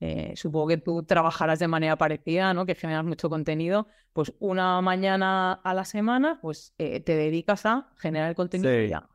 [0.00, 2.64] eh, supongo que tú trabajarás de manera parecida, ¿no?
[2.64, 7.90] Que generas mucho contenido, pues una mañana a la semana, pues eh, te dedicas a
[7.98, 8.88] generar contenido Sí.
[8.88, 9.06] ya.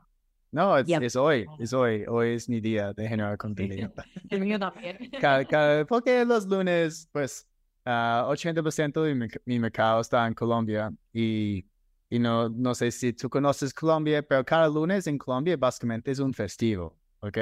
[0.51, 3.91] No, es, es hoy, es hoy, hoy es mi día de generar contenido.
[4.29, 4.97] El mío también.
[5.19, 7.47] Ca- ca- porque los lunes, pues,
[7.85, 11.65] ah, 80% de mi, mi mercado está en Colombia y,
[12.09, 16.19] y no, no sé si tú conoces Colombia, pero cada lunes en Colombia básicamente es
[16.19, 17.37] un festivo, ¿ok?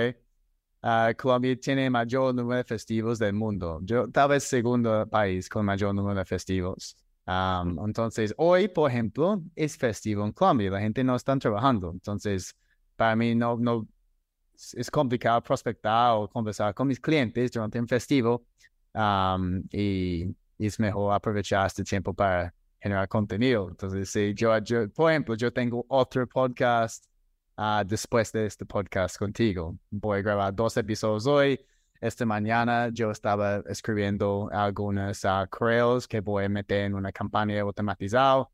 [0.82, 3.80] Ah, Colombia tiene mayor número de festivos del mundo.
[3.84, 6.96] Yo, tal vez segundo país con mayor número de festivos.
[7.26, 10.72] Am, entonces, hoy, por ejemplo, es festivo en Colombia.
[10.72, 11.92] La gente no está trabajando.
[11.92, 12.56] Entonces,
[12.96, 13.88] para mí no, no,
[14.74, 18.46] es complicado prospectar o conversar con mis clientes durante un festivo
[18.94, 20.24] am, y,
[20.58, 23.70] y es mejor aprovechar este tiempo para generar contenido.
[23.70, 27.06] Entonces, sí, yo, yo, por ejemplo, yo tengo otro podcast
[27.60, 29.78] ah, después de este podcast contigo.
[29.90, 31.60] Voy a grabar dos episodios hoy.
[32.00, 37.60] Esta mañana yo estaba escribiendo algunos ah, correos que voy a meter en una campaña
[37.62, 38.50] automatizada.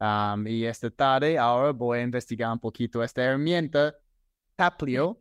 [0.00, 3.94] Am, y esta tarde ahora voy a investigar un poquito esta herramienta,
[4.56, 5.16] Taplio,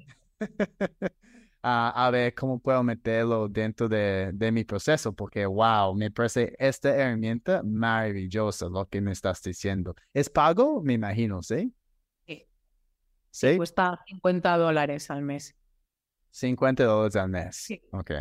[1.62, 6.56] a, a ver cómo puedo meterlo dentro de, de mi proceso, porque wow, me parece
[6.58, 9.96] esta herramienta maravillosa lo que me estás diciendo.
[10.14, 10.82] ¿Es pago?
[10.82, 11.44] Me imagino.
[11.44, 11.74] Sí.
[13.40, 13.56] ¿Sí?
[13.56, 15.56] Cuesta 50 dólares al mes.
[16.32, 17.56] 50 dólares al mes.
[17.56, 17.82] Sí.
[17.94, 18.12] Ok.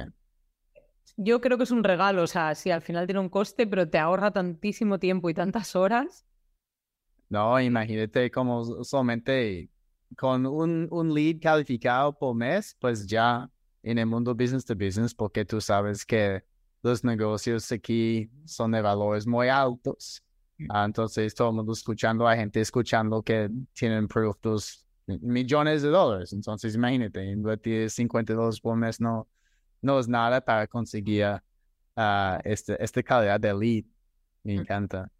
[1.16, 3.88] Yo creo que es un regalo, o sea, sí, al final tiene un coste, pero
[3.88, 6.24] te ahorra tantísimo tiempo y tantas horas.
[7.28, 9.68] No, imagínate como solamente
[10.16, 13.50] con un, un lead calificado por mes, pues ya
[13.82, 16.44] en el mundo business to business, porque tú sabes que
[16.80, 20.22] los negocios aquí son de valores muy altos.
[20.68, 24.87] Ah, entonces, todo el mundo escuchando a gente escuchando que tienen productos
[25.20, 26.32] millones de dólares.
[26.32, 29.26] Entonces, imagínate, invertir 50 dólares por mes no,
[29.82, 31.26] no es nada para conseguir
[31.96, 33.84] ah, este, esta calidad de lead.
[34.44, 34.60] Me Mm.
[34.60, 35.10] encanta.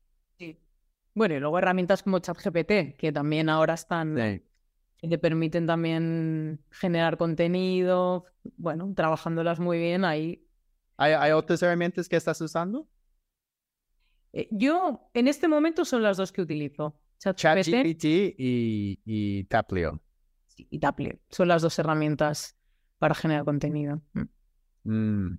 [1.15, 4.45] Bueno, y luego herramientas como ChatGPT, que también ahora están, Sí.
[4.99, 10.47] que te permiten también generar contenido, bueno, trabajándolas muy bien ahí.
[10.97, 12.87] ¿Hay, hay otras herramientas que estás usando?
[14.33, 16.95] Eh, yo, en este momento, son las dos que utilizo.
[17.19, 20.01] ChatGPT y, y Taplio.
[20.57, 21.19] y Taplio.
[21.31, 22.57] Son las dos herramientas
[22.99, 24.01] para generar contenido.
[24.13, 24.23] Mm.
[24.85, 25.39] Mm.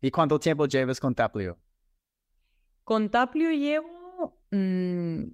[0.00, 1.58] ¿Y cuánto tiempo llevas con Taplio?
[2.84, 5.24] Con Taplio llevo mm,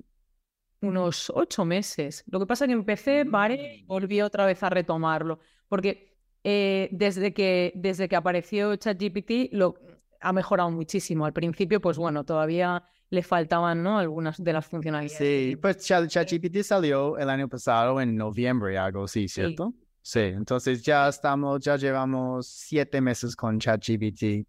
[0.83, 2.25] unos ocho meses.
[2.27, 5.41] Lo que pasa es que empecé, paré y volví otra vez a retomarlo.
[5.69, 9.75] Porque eh, desde que, desde que apareció ChatGPT lo
[10.21, 11.27] ha mejorado muchísimo.
[11.27, 13.99] Al principio, pues bueno, todavía le faltaban, ¿no?
[13.99, 15.19] Algunas de las funcionalidades.
[15.19, 19.75] Sí, pues Chat- ChatGPT salió el año pasado en noviembre, algo así, ¿cierto?
[20.01, 24.47] Sí, entonces ya estamos, ya llevamos siete meses con ChatGPT.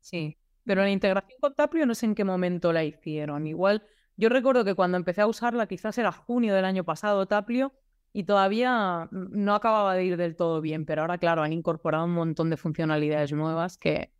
[0.00, 3.46] Sí, pero la integración con Taplio no sé en qué momento la hicieron.
[3.46, 3.82] Igual,
[4.18, 7.72] yo recuerdo que cuando empecé a usarla, quizás era junio del año pasado, Taplio,
[8.12, 12.12] y todavía no acababa de ir del todo bien, pero ahora, claro, han incorporado un
[12.12, 14.12] montón de funcionalidades nuevas que,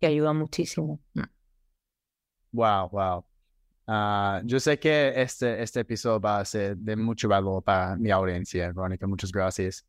[0.00, 0.98] que ayudan muchísimo.
[1.14, 1.22] Mm.
[2.52, 3.24] Wow, wow.
[3.86, 8.10] Ah, yo sé que este, este episodio va a ser de mucho valor para mi
[8.10, 9.06] audiencia, Verónica.
[9.06, 9.84] Muchas gracias.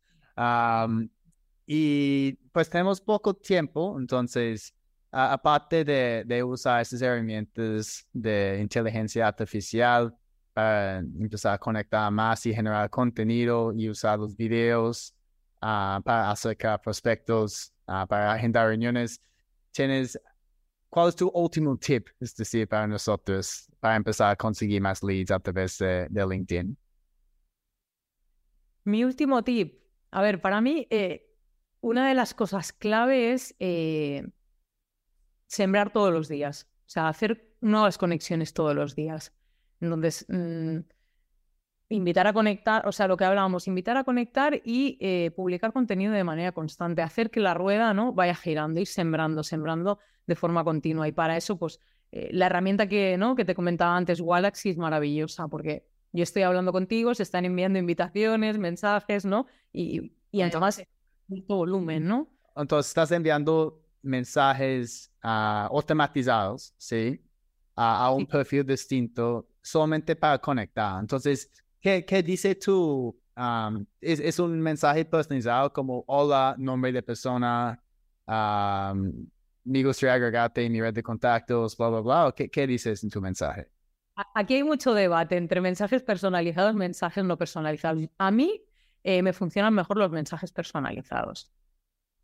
[1.66, 4.74] Y pues tenemos poco tiempo, entonces,
[5.10, 10.14] aparte de, de usar estas herramientas de inteligencia artificial
[10.52, 15.14] para empezar a conectar más y generar contenido y usar los videos
[15.60, 19.20] ah, para acercar prospectos, ah, para agendar reuniones,
[19.72, 20.18] ¿tienes
[20.94, 25.32] ¿Cuál es tu último tip, es decir, para nosotros, para empezar a conseguir más leads
[25.32, 26.78] a través de, de LinkedIn?
[28.84, 29.82] Mi último tip.
[30.12, 31.26] A ver, para mí, eh,
[31.80, 34.24] una de las cosas clave es eh,
[35.48, 36.68] sembrar todos los días.
[36.86, 39.34] O sea, hacer nuevas conexiones todos los días.
[39.80, 40.78] Entonces, mm,
[41.94, 46.12] invitar a conectar, o sea, lo que hablábamos, invitar a conectar y eh, publicar contenido
[46.12, 48.12] de manera constante, hacer que la rueda ¿no?
[48.12, 51.06] vaya girando, ir sembrando, sembrando de forma continua.
[51.08, 51.80] Y para eso, pues,
[52.12, 53.34] eh, la herramienta que, ¿no?
[53.36, 57.78] que te comentaba antes, Galaxy, es maravillosa porque yo estoy hablando contigo, se están enviando
[57.78, 59.46] invitaciones, mensajes, ¿no?
[59.72, 60.86] Y, y entonces,
[61.26, 62.28] mucho volumen, ¿no?
[62.56, 67.20] Entonces, estás enviando mensajes ah, automatizados, ¿sí?
[67.76, 68.26] A, a un Sí.
[68.26, 71.00] perfil distinto solamente para conectar.
[71.00, 71.50] Entonces,
[71.84, 73.14] ¿qué, qué dice tú?
[74.00, 77.78] ¿es, es un mensaje personalizado como, hola, nombre de persona,
[78.26, 79.12] am,
[79.64, 82.26] me gustaría agregarte en mi red de contactos, bla, bla, bla?
[82.28, 83.68] ¿O qué, qué dices en tu mensaje?
[84.34, 88.08] Aquí hay mucho debate entre mensajes personalizados y mensajes no personalizados.
[88.16, 88.62] A mí
[89.02, 91.52] eh, me funcionan mejor los mensajes personalizados.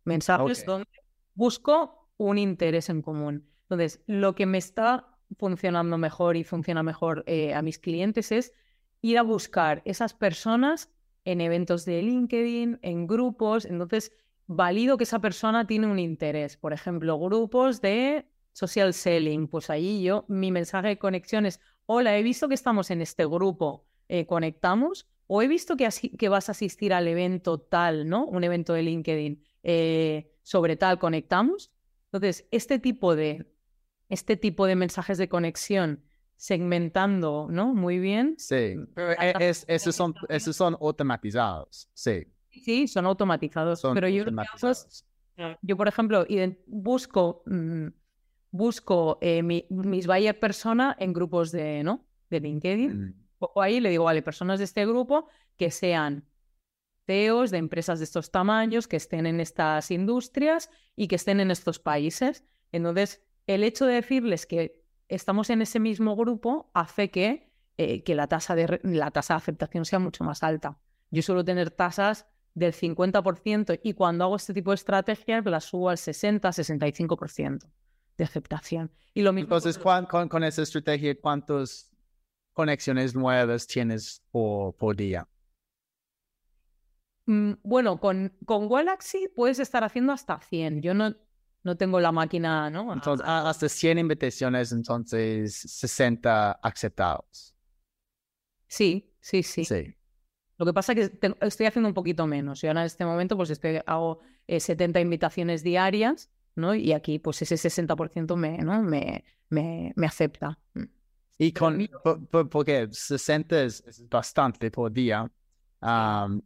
[0.05, 0.89] Mensajes donde
[1.35, 3.47] busco un interés en común.
[3.63, 5.07] Entonces, lo que me está
[5.37, 8.53] funcionando mejor y funciona mejor eh, a mis clientes es
[9.01, 10.89] ir a buscar esas personas
[11.25, 13.65] en eventos de LinkedIn, en grupos.
[13.65, 14.11] Entonces,
[14.47, 16.57] valido que esa persona tiene un interés.
[16.57, 19.47] Por ejemplo, grupos de social selling.
[19.47, 23.25] Pues allí yo, mi mensaje de conexión es, hola, he visto que estamos en este
[23.25, 25.07] grupo, eh, conectamos.
[25.27, 25.87] O he visto que,
[26.17, 28.25] que vas a asistir al evento tal, ¿no?
[28.25, 31.71] Un evento de LinkedIn eh, sobre tal, conectamos.
[32.11, 33.45] Entonces, este tipo de,
[34.09, 36.03] este tipo de mensajes de conexión
[36.41, 37.71] segmentando, ¿no?
[37.75, 38.33] Muy bien.
[38.39, 41.87] Sí, pero Hasta- e- es, esos, son, esos son automatizados.
[41.93, 43.79] Sí, Sí, son automatizados.
[43.79, 45.05] son pero yo automatizados.
[45.61, 46.25] Yo, por ejemplo,
[46.65, 47.87] busco, mm,
[48.49, 52.05] busco eh, mi- mis buyer persona en grupos de, ¿no?
[52.31, 52.91] de LinkedIn.
[53.09, 53.13] Mm.
[53.37, 55.27] Cojo ahí le digo, vale, personas de este grupo
[55.57, 56.25] que sean
[57.05, 61.51] CEOs de empresas de estos tamaños, que estén en estas industrias y que estén en
[61.51, 62.43] estos países.
[62.71, 64.80] Entonces, el hecho de decirles que
[65.15, 69.37] estamos en ese mismo grupo hace que, eh, que la, tasa de, la tasa de
[69.39, 70.79] aceptación sea mucho más alta.
[71.09, 75.89] Yo suelo tener tasas del 50% y cuando hago este tipo de estrategias las subo
[75.89, 77.69] al 60-65%
[78.17, 78.91] de aceptación.
[79.13, 81.91] Y lo mismo Entonces, con- ¿cuán- con, con esa estrategia, ¿cuántas
[82.53, 85.27] conexiones nuevas tienes por, por día?
[87.25, 90.81] Mm, Bueno, con, con Galaxy puedes estar haciendo hasta 100.
[90.81, 91.15] Yo no,
[91.63, 92.91] no tengo la máquina, ¿no?
[92.93, 97.53] Entonces, hasta 100 invitaciones, entonces 60 aceptados.
[98.67, 99.65] Sí, sí, sí.
[99.65, 99.95] Sí.
[100.57, 102.61] Lo que pasa es que te- estoy haciendo un poquito menos.
[102.61, 106.75] Yo ahora en este momento pues estoy, hago eh, 70 invitaciones diarias, ¿no?
[106.75, 108.81] Y aquí pues ese 60% me, ¿no?
[108.81, 110.59] me, me, me acepta.
[110.73, 110.83] Mm.
[111.39, 111.89] Y con,
[112.51, 115.29] porque 60 es, es bastante por día.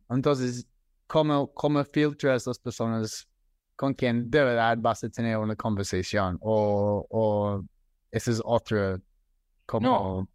[0.10, 0.66] Entonces,
[1.08, 3.28] ¿cómo, ¿cómo filtras las personas
[3.76, 6.38] con quien de verdad vas a tener una conversación?
[6.42, 7.64] O, o
[8.12, 9.00] esa es otra,
[9.66, 10.30] como...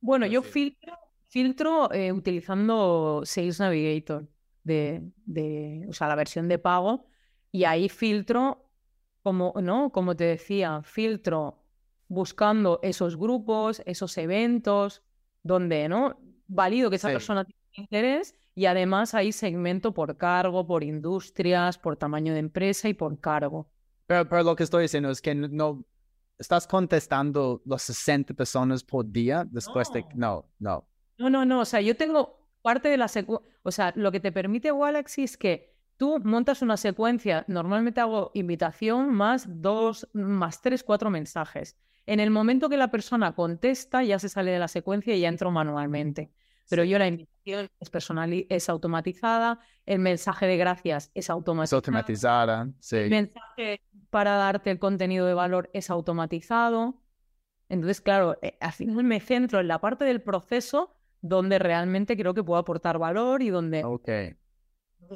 [0.00, 0.96] Bueno, yo filtro,
[1.28, 4.28] filtro eh, utilizando Sales Navigator,
[4.62, 7.06] de, de, o sea, la versión de pago,
[7.52, 8.70] y ahí filtro,
[9.22, 9.92] como, ¿no?
[9.92, 11.64] Como te decía, filtro
[12.08, 15.02] buscando esos grupos, esos eventos,
[15.42, 16.18] donde, ¿no?
[16.46, 17.12] Valido que esa Sí.
[17.14, 22.88] persona tiene interés y además ahí segmento por cargo, por industrias, por tamaño de empresa
[22.88, 23.68] y por cargo.
[24.06, 25.84] Pero, pero lo que estoy diciendo es que no, no-
[26.38, 30.04] estás contestando las 60 personas por día después de...
[30.14, 30.86] No, no.
[31.18, 31.60] No, no, no.
[31.60, 33.46] O sea, yo tengo parte de la secuencia.
[33.62, 37.44] O sea, lo que te permite Galaxy es que tú montas una secuencia.
[37.46, 41.76] Normalmente hago invitación más dos, más tres, cuatro mensajes.
[42.06, 45.28] En el momento que la persona contesta, ya se sale de la secuencia y ya
[45.28, 46.32] entro manualmente.
[46.70, 51.30] Pero yo la invitación es personal, es automatizada, el mensaje de gracias es
[51.64, 51.78] Es automatizado.
[51.78, 52.96] automatizada, El sí.
[53.10, 57.02] mensaje para darte el contenido de valor es automatizado.
[57.68, 62.34] Entonces, claro, eh, al final me centro en la parte del proceso donde realmente creo
[62.34, 63.84] que puedo aportar valor y donde...
[63.84, 64.08] Ok.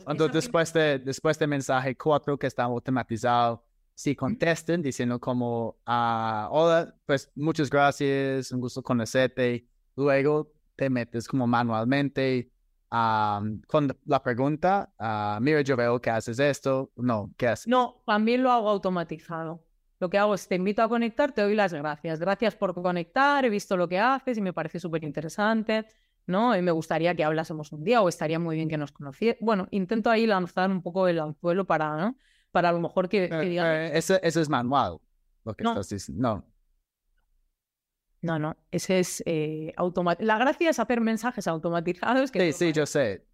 [0.06, 6.48] Entonces, después de, después de mensaje 4 que está automatizado, si contesten diciendo como, ah,
[6.50, 9.68] hola, pues muchas gracias, un gusto conocerte.
[9.96, 12.50] Luego te metes como manualmente
[12.90, 16.90] ah, con la pregunta, ah, mira, yo veo que haces esto.
[16.96, 17.66] No, ¿qué haces?
[17.68, 19.64] No, también lo hago automatizado.
[20.00, 22.18] Lo que hago es te invito a conectar, te doy las gracias.
[22.20, 25.86] Gracias por conectar, he visto lo que haces y me parece súper interesante,
[26.26, 26.56] ¿no?
[26.56, 29.38] Y me gustaría que hablásemos un día o estaría muy bien que nos conocieras.
[29.40, 32.16] Bueno, intento ahí lanzar un poco el anzuelo para, ¿no?
[32.50, 34.98] Para a lo mejor que, que Eh, digan, eh, eso, eso es manual,
[35.44, 35.70] lo que No.
[35.70, 36.22] estás diciendo.
[36.22, 36.44] No.
[38.24, 39.22] No, no, ese es
[39.76, 40.26] automático.
[40.26, 43.24] La gracia es hacer mensajes automatizados que Sí, sí, yo sé.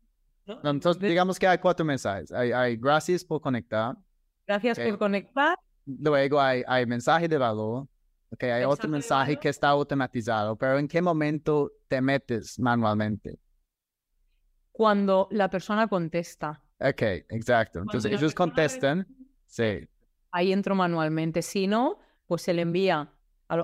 [0.46, 0.60] ¿no?
[0.62, 2.32] No, Entonces, digamos que hay cuatro mensajes.
[2.32, 3.96] Hay, hay gracias por conectar.
[4.46, 4.84] Gracias Ok.
[4.88, 5.56] por conectar.
[5.86, 7.86] Luego hay, hay mensaje de valor.
[8.32, 10.56] Ok, hay otro Mensaje que está automatizado.
[10.56, 13.38] Pero ¿en qué momento te metes manualmente?
[14.72, 16.62] Cuando la persona contesta.
[16.78, 17.80] Ok, exacto.
[17.80, 19.06] Cuando Entonces ellos contestan.
[19.46, 19.88] Sí.
[20.30, 21.42] ahí entro manualmente.
[21.42, 23.08] Si no, pues se le envía.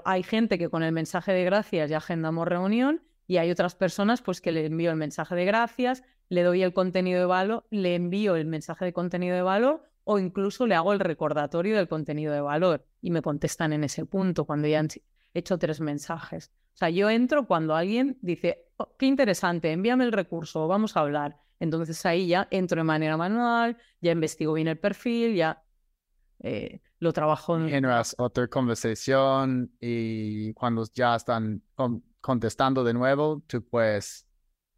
[0.05, 4.23] Hay gente que con el mensaje de gracias ya agendamos reunión y hay otras personas
[4.23, 7.95] pues que le envío el mensaje de gracias, le doy el contenido de valor, le
[7.95, 12.33] envío el mensaje de contenido de valor o incluso le hago el recordatorio del contenido
[12.33, 14.89] de valor y me contestan en ese punto cuando ya han
[15.35, 16.53] hecho tres mensajes.
[16.75, 21.01] O sea, yo entro cuando alguien dice, "Oh, qué interesante, envíame el recurso, vamos a
[21.01, 21.39] hablar.
[21.59, 25.63] Entonces ahí ya entro de manera manual, ya investigo bien el perfil, ya
[26.41, 27.69] eh, lo trabajo en...
[27.69, 34.27] Generas otra conversación y cuando ya están con- contestando de nuevo, tú puedes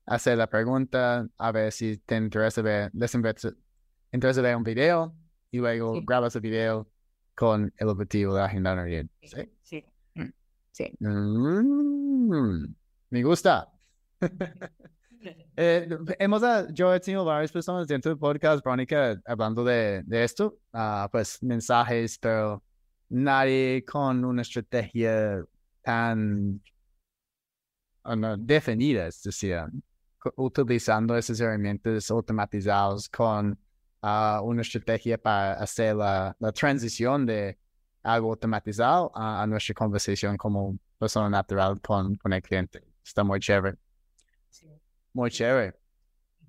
[0.07, 3.51] hacer la pregunta, a ver si te interesa ver, les interesa,
[4.43, 5.15] ver un video
[5.51, 6.05] y luego Sí.
[6.07, 6.89] grabas el video
[7.35, 9.11] con el objetivo de agendar bien.
[9.23, 9.51] ¿sí?
[9.63, 9.85] Sí.
[10.15, 10.29] Mm,
[10.73, 10.93] Sí.
[11.01, 12.65] Mm,
[13.11, 13.71] me gusta.
[15.57, 15.89] Eh,
[16.19, 21.09] hemos, ah, yo he tenido varias personas dentro del podcast, Verónica, hablando de, esto, ah,
[21.11, 22.63] pues mensajes, pero
[23.09, 25.45] nadie con una estrategia
[25.83, 26.61] tan
[28.05, 29.57] ah, definida, es decir,
[30.37, 33.59] utilizando esas herramientas automatizadas con
[34.01, 37.59] una estrategia para hacer la, transición de
[38.03, 42.83] algo automatizado a, a nuestra conversación como persona natural con, con el cliente.
[43.05, 43.88] Está muy chévere.
[45.13, 45.75] Muy chévere.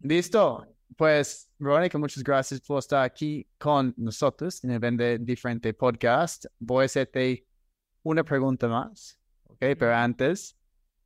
[0.01, 0.65] Listo.
[0.95, 6.45] Pues, Verónica, muchas gracias por estar aquí con nosotros en el Vende Diferente Podcast.
[6.57, 7.45] Voy a hacerte
[8.03, 9.57] una pregunta más, ¿ok?
[9.59, 10.57] Pero antes,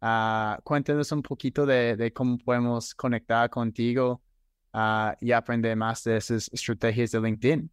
[0.01, 4.23] ah, cuéntanos un poquito de, de cómo podemos conectar contigo
[4.71, 7.71] ah, y aprender más de esas estrategias de LinkedIn.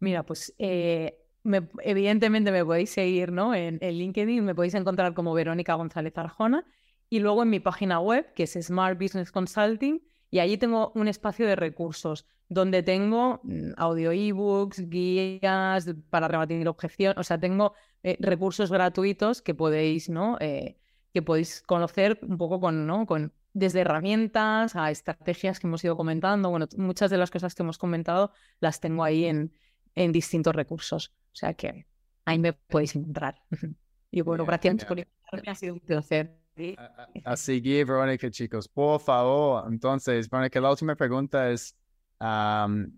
[0.00, 3.54] Mira, pues eh, me- evidentemente me podéis seguir, ¿no?
[3.54, 6.64] En, en LinkedIn me podéis encontrar como Verónica González Arjona
[7.10, 11.08] y luego en mi página web, que es Smart Business Consulting, y allí tengo un
[11.08, 17.74] espacio de recursos donde tengo mm, audio ebooks, guías para rebatir objeción, o sea, tengo
[18.02, 20.36] eh, recursos gratuitos que podéis, ¿no?
[20.40, 20.78] Eh,
[21.12, 23.06] que podéis conocer un poco con, ¿no?
[23.06, 26.50] Con, desde herramientas a estrategias que hemos ido comentando.
[26.50, 29.52] Bueno, muchas de las cosas que hemos comentado las tengo ahí en,
[29.94, 31.12] en distintos recursos.
[31.32, 31.86] O sea que
[32.24, 33.42] ahí me podéis encontrar.
[34.10, 36.38] Y bueno, gracias por invitarme, ha sido un placer.
[36.78, 39.64] A, a- seguir, Verónica, chicos, por favor.
[39.70, 41.74] Entonces, Verónica, la última pregunta es,
[42.18, 42.92] am,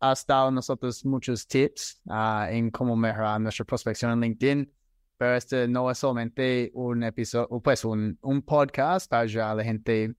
[0.00, 4.72] has dado nosotros muchos tips ah, en cómo mejorar nuestra prospección en LinkedIn,
[5.16, 9.64] pero este no es solamente un episodio, pues un, un podcast para ayudar a la
[9.64, 10.14] gente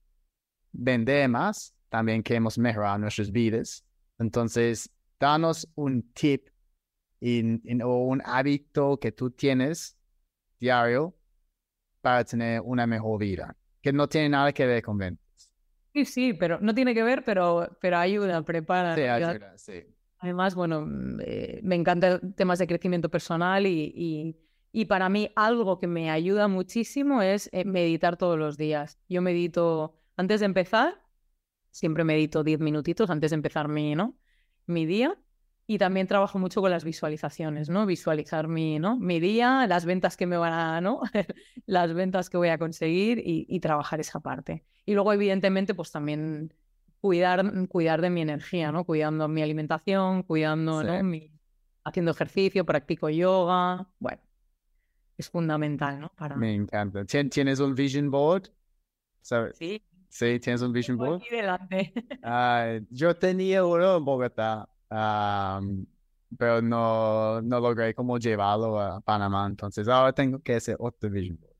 [0.72, 3.84] vender más, también queremos mejorar nuestras vidas.
[4.18, 4.90] Entonces,
[5.20, 6.48] danos un tip
[7.22, 9.96] o un hábito que tú tienes
[10.58, 11.14] diario
[12.06, 15.50] para tener una mejor vida, que no tiene nada que ver con ventas.
[15.92, 18.94] Sí, sí, pero no tiene que ver, pero, pero ayuda, prepara.
[18.94, 19.58] Sí, ayuda.
[19.58, 19.82] sí.
[20.18, 24.36] Además, bueno, mm, eh, me encantan temas de crecimiento personal y, y-
[24.70, 29.00] y para mí algo que me ayuda muchísimo es eh, meditar todos los días.
[29.08, 31.02] Yo medito antes de empezar,
[31.72, 34.16] siempre medito 10 minutitos antes de empezar mi, ¿no?
[34.66, 35.18] mi día
[35.66, 37.86] y también trabajo mucho con las visualizaciones, ¿no?
[37.86, 38.96] Visualizar mi, ¿no?
[38.98, 41.00] mi día, las ventas que me van a, ¿no?
[41.66, 44.64] las ventas que voy a conseguir y, y trabajar esa parte.
[44.84, 46.54] Y luego, evidentemente, pues también
[47.00, 48.84] cuidar, cuidar de mi energía, ¿no?
[48.84, 50.86] Cuidando mi alimentación, cuidando, Sí.
[50.86, 51.02] ¿no?
[51.02, 51.32] Mi,
[51.84, 53.88] haciendo ejercicio, practico yoga.
[53.98, 54.22] Bueno,
[55.16, 56.10] es fundamental, ¿no?
[56.16, 56.36] Para...
[56.36, 57.04] Me encanta.
[57.04, 58.50] ¿Tien- ¿Tienes un vision board?
[59.22, 59.56] ¿Sabes?
[59.58, 61.20] Sí, Sí, ¿tienes un vision board?
[61.22, 61.92] aquí delante.
[62.90, 65.86] Yo tenía uno en Bogotá, am,
[66.38, 71.38] pero no, no logré como llevarlo a Panamá, entonces ahora tengo que hacer otro vision
[71.40, 71.54] board.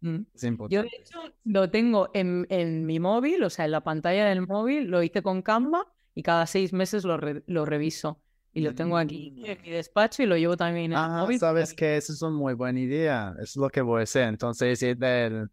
[0.00, 0.26] Mm.
[0.68, 4.46] Yo, de hecho, lo tengo en, en mi móvil, o sea, en la pantalla del
[4.46, 8.20] móvil, lo hice con Canva y cada seis meses lo, re- lo reviso.
[8.54, 9.44] Y lo tengo aquí Mm.
[9.44, 11.38] en mi despacho y lo llevo también en el Ah, móvil.
[11.38, 13.32] sabes que eso es una muy buena idea.
[13.36, 14.24] Eso es lo que voy a hacer.
[14.28, 15.48] Entonces, es del,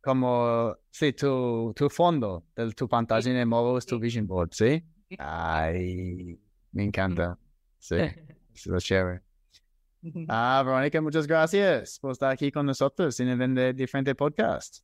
[0.00, 4.50] como, sí, tu, tu fondo de tu pantalla en el móvil es tu vision board,
[4.52, 4.82] ¿sí?
[5.18, 6.38] Ay,
[6.72, 7.38] me encanta.
[7.78, 7.96] Sí,
[8.54, 9.22] eso es chévere.
[10.28, 14.78] Ah, Verónica, muchas gracias por estar aquí con nosotros en el Vende Diferente Podcast.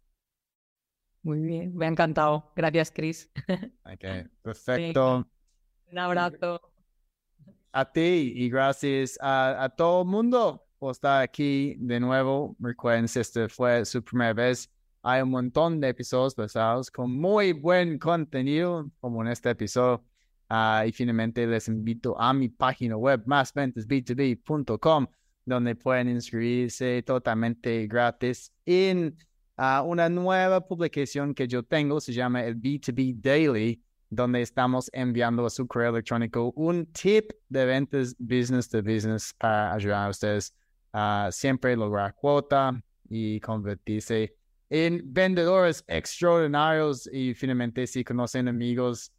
[1.23, 2.53] Muy bien, me ha encantado.
[2.57, 3.31] Gracias, Chris.
[3.85, 5.27] Ok, perfecto.
[5.91, 6.61] Un abrazo.
[7.73, 12.57] A ti y gracias a, a todo el mundo por estar aquí de nuevo.
[12.59, 14.71] Recuerden, si esta fue su primera vez,
[15.03, 20.05] hay un montón de episodios basados con muy buen contenido, como en este episodio.
[20.49, 25.07] Ah, y finalmente les invito a mi página web, másventasb2b.com,
[25.45, 29.17] donde pueden inscribirse totalmente gratis en
[29.57, 33.83] ah, una nueva publicación que yo tengo, se llama el B2B Daily
[34.15, 39.75] donde estamos enviando a su correo electrónico un tip de ventas business to business para
[39.75, 40.55] ayudar a ustedes
[40.93, 44.37] a siempre lograr cuota y convertirse
[44.71, 49.13] en vendedores extraordinarios y finalmente si conocen amigos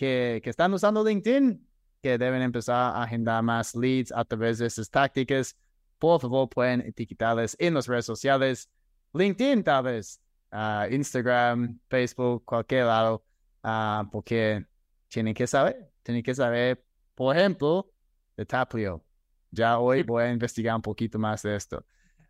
[0.00, 1.68] que, que están usando LinkedIn,
[2.02, 5.54] que deben empezar a agendar más leads a través de esas tácticas,
[5.98, 8.70] por favor pueden etiquetarles en las redes sociales,
[9.12, 10.18] LinkedIn tal vez,
[10.50, 13.22] ah, Instagram, Facebook, cualquier lado
[13.62, 14.64] Ah, porque
[15.08, 16.82] tienen que saber, tienen que saber,
[17.14, 17.92] por ejemplo,
[18.38, 19.04] de Taplio.
[19.50, 21.84] Ya hoy voy a investigar un poquito más de esto.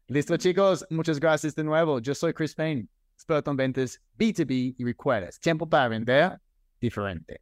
[0.08, 2.00] Listo, chicos, muchas gracias de nuevo.
[2.00, 2.88] Yo soy Chris Payne.
[3.14, 6.40] Experto en ventas B2B y recuerda, es tiempo para vender
[6.80, 7.40] diferente.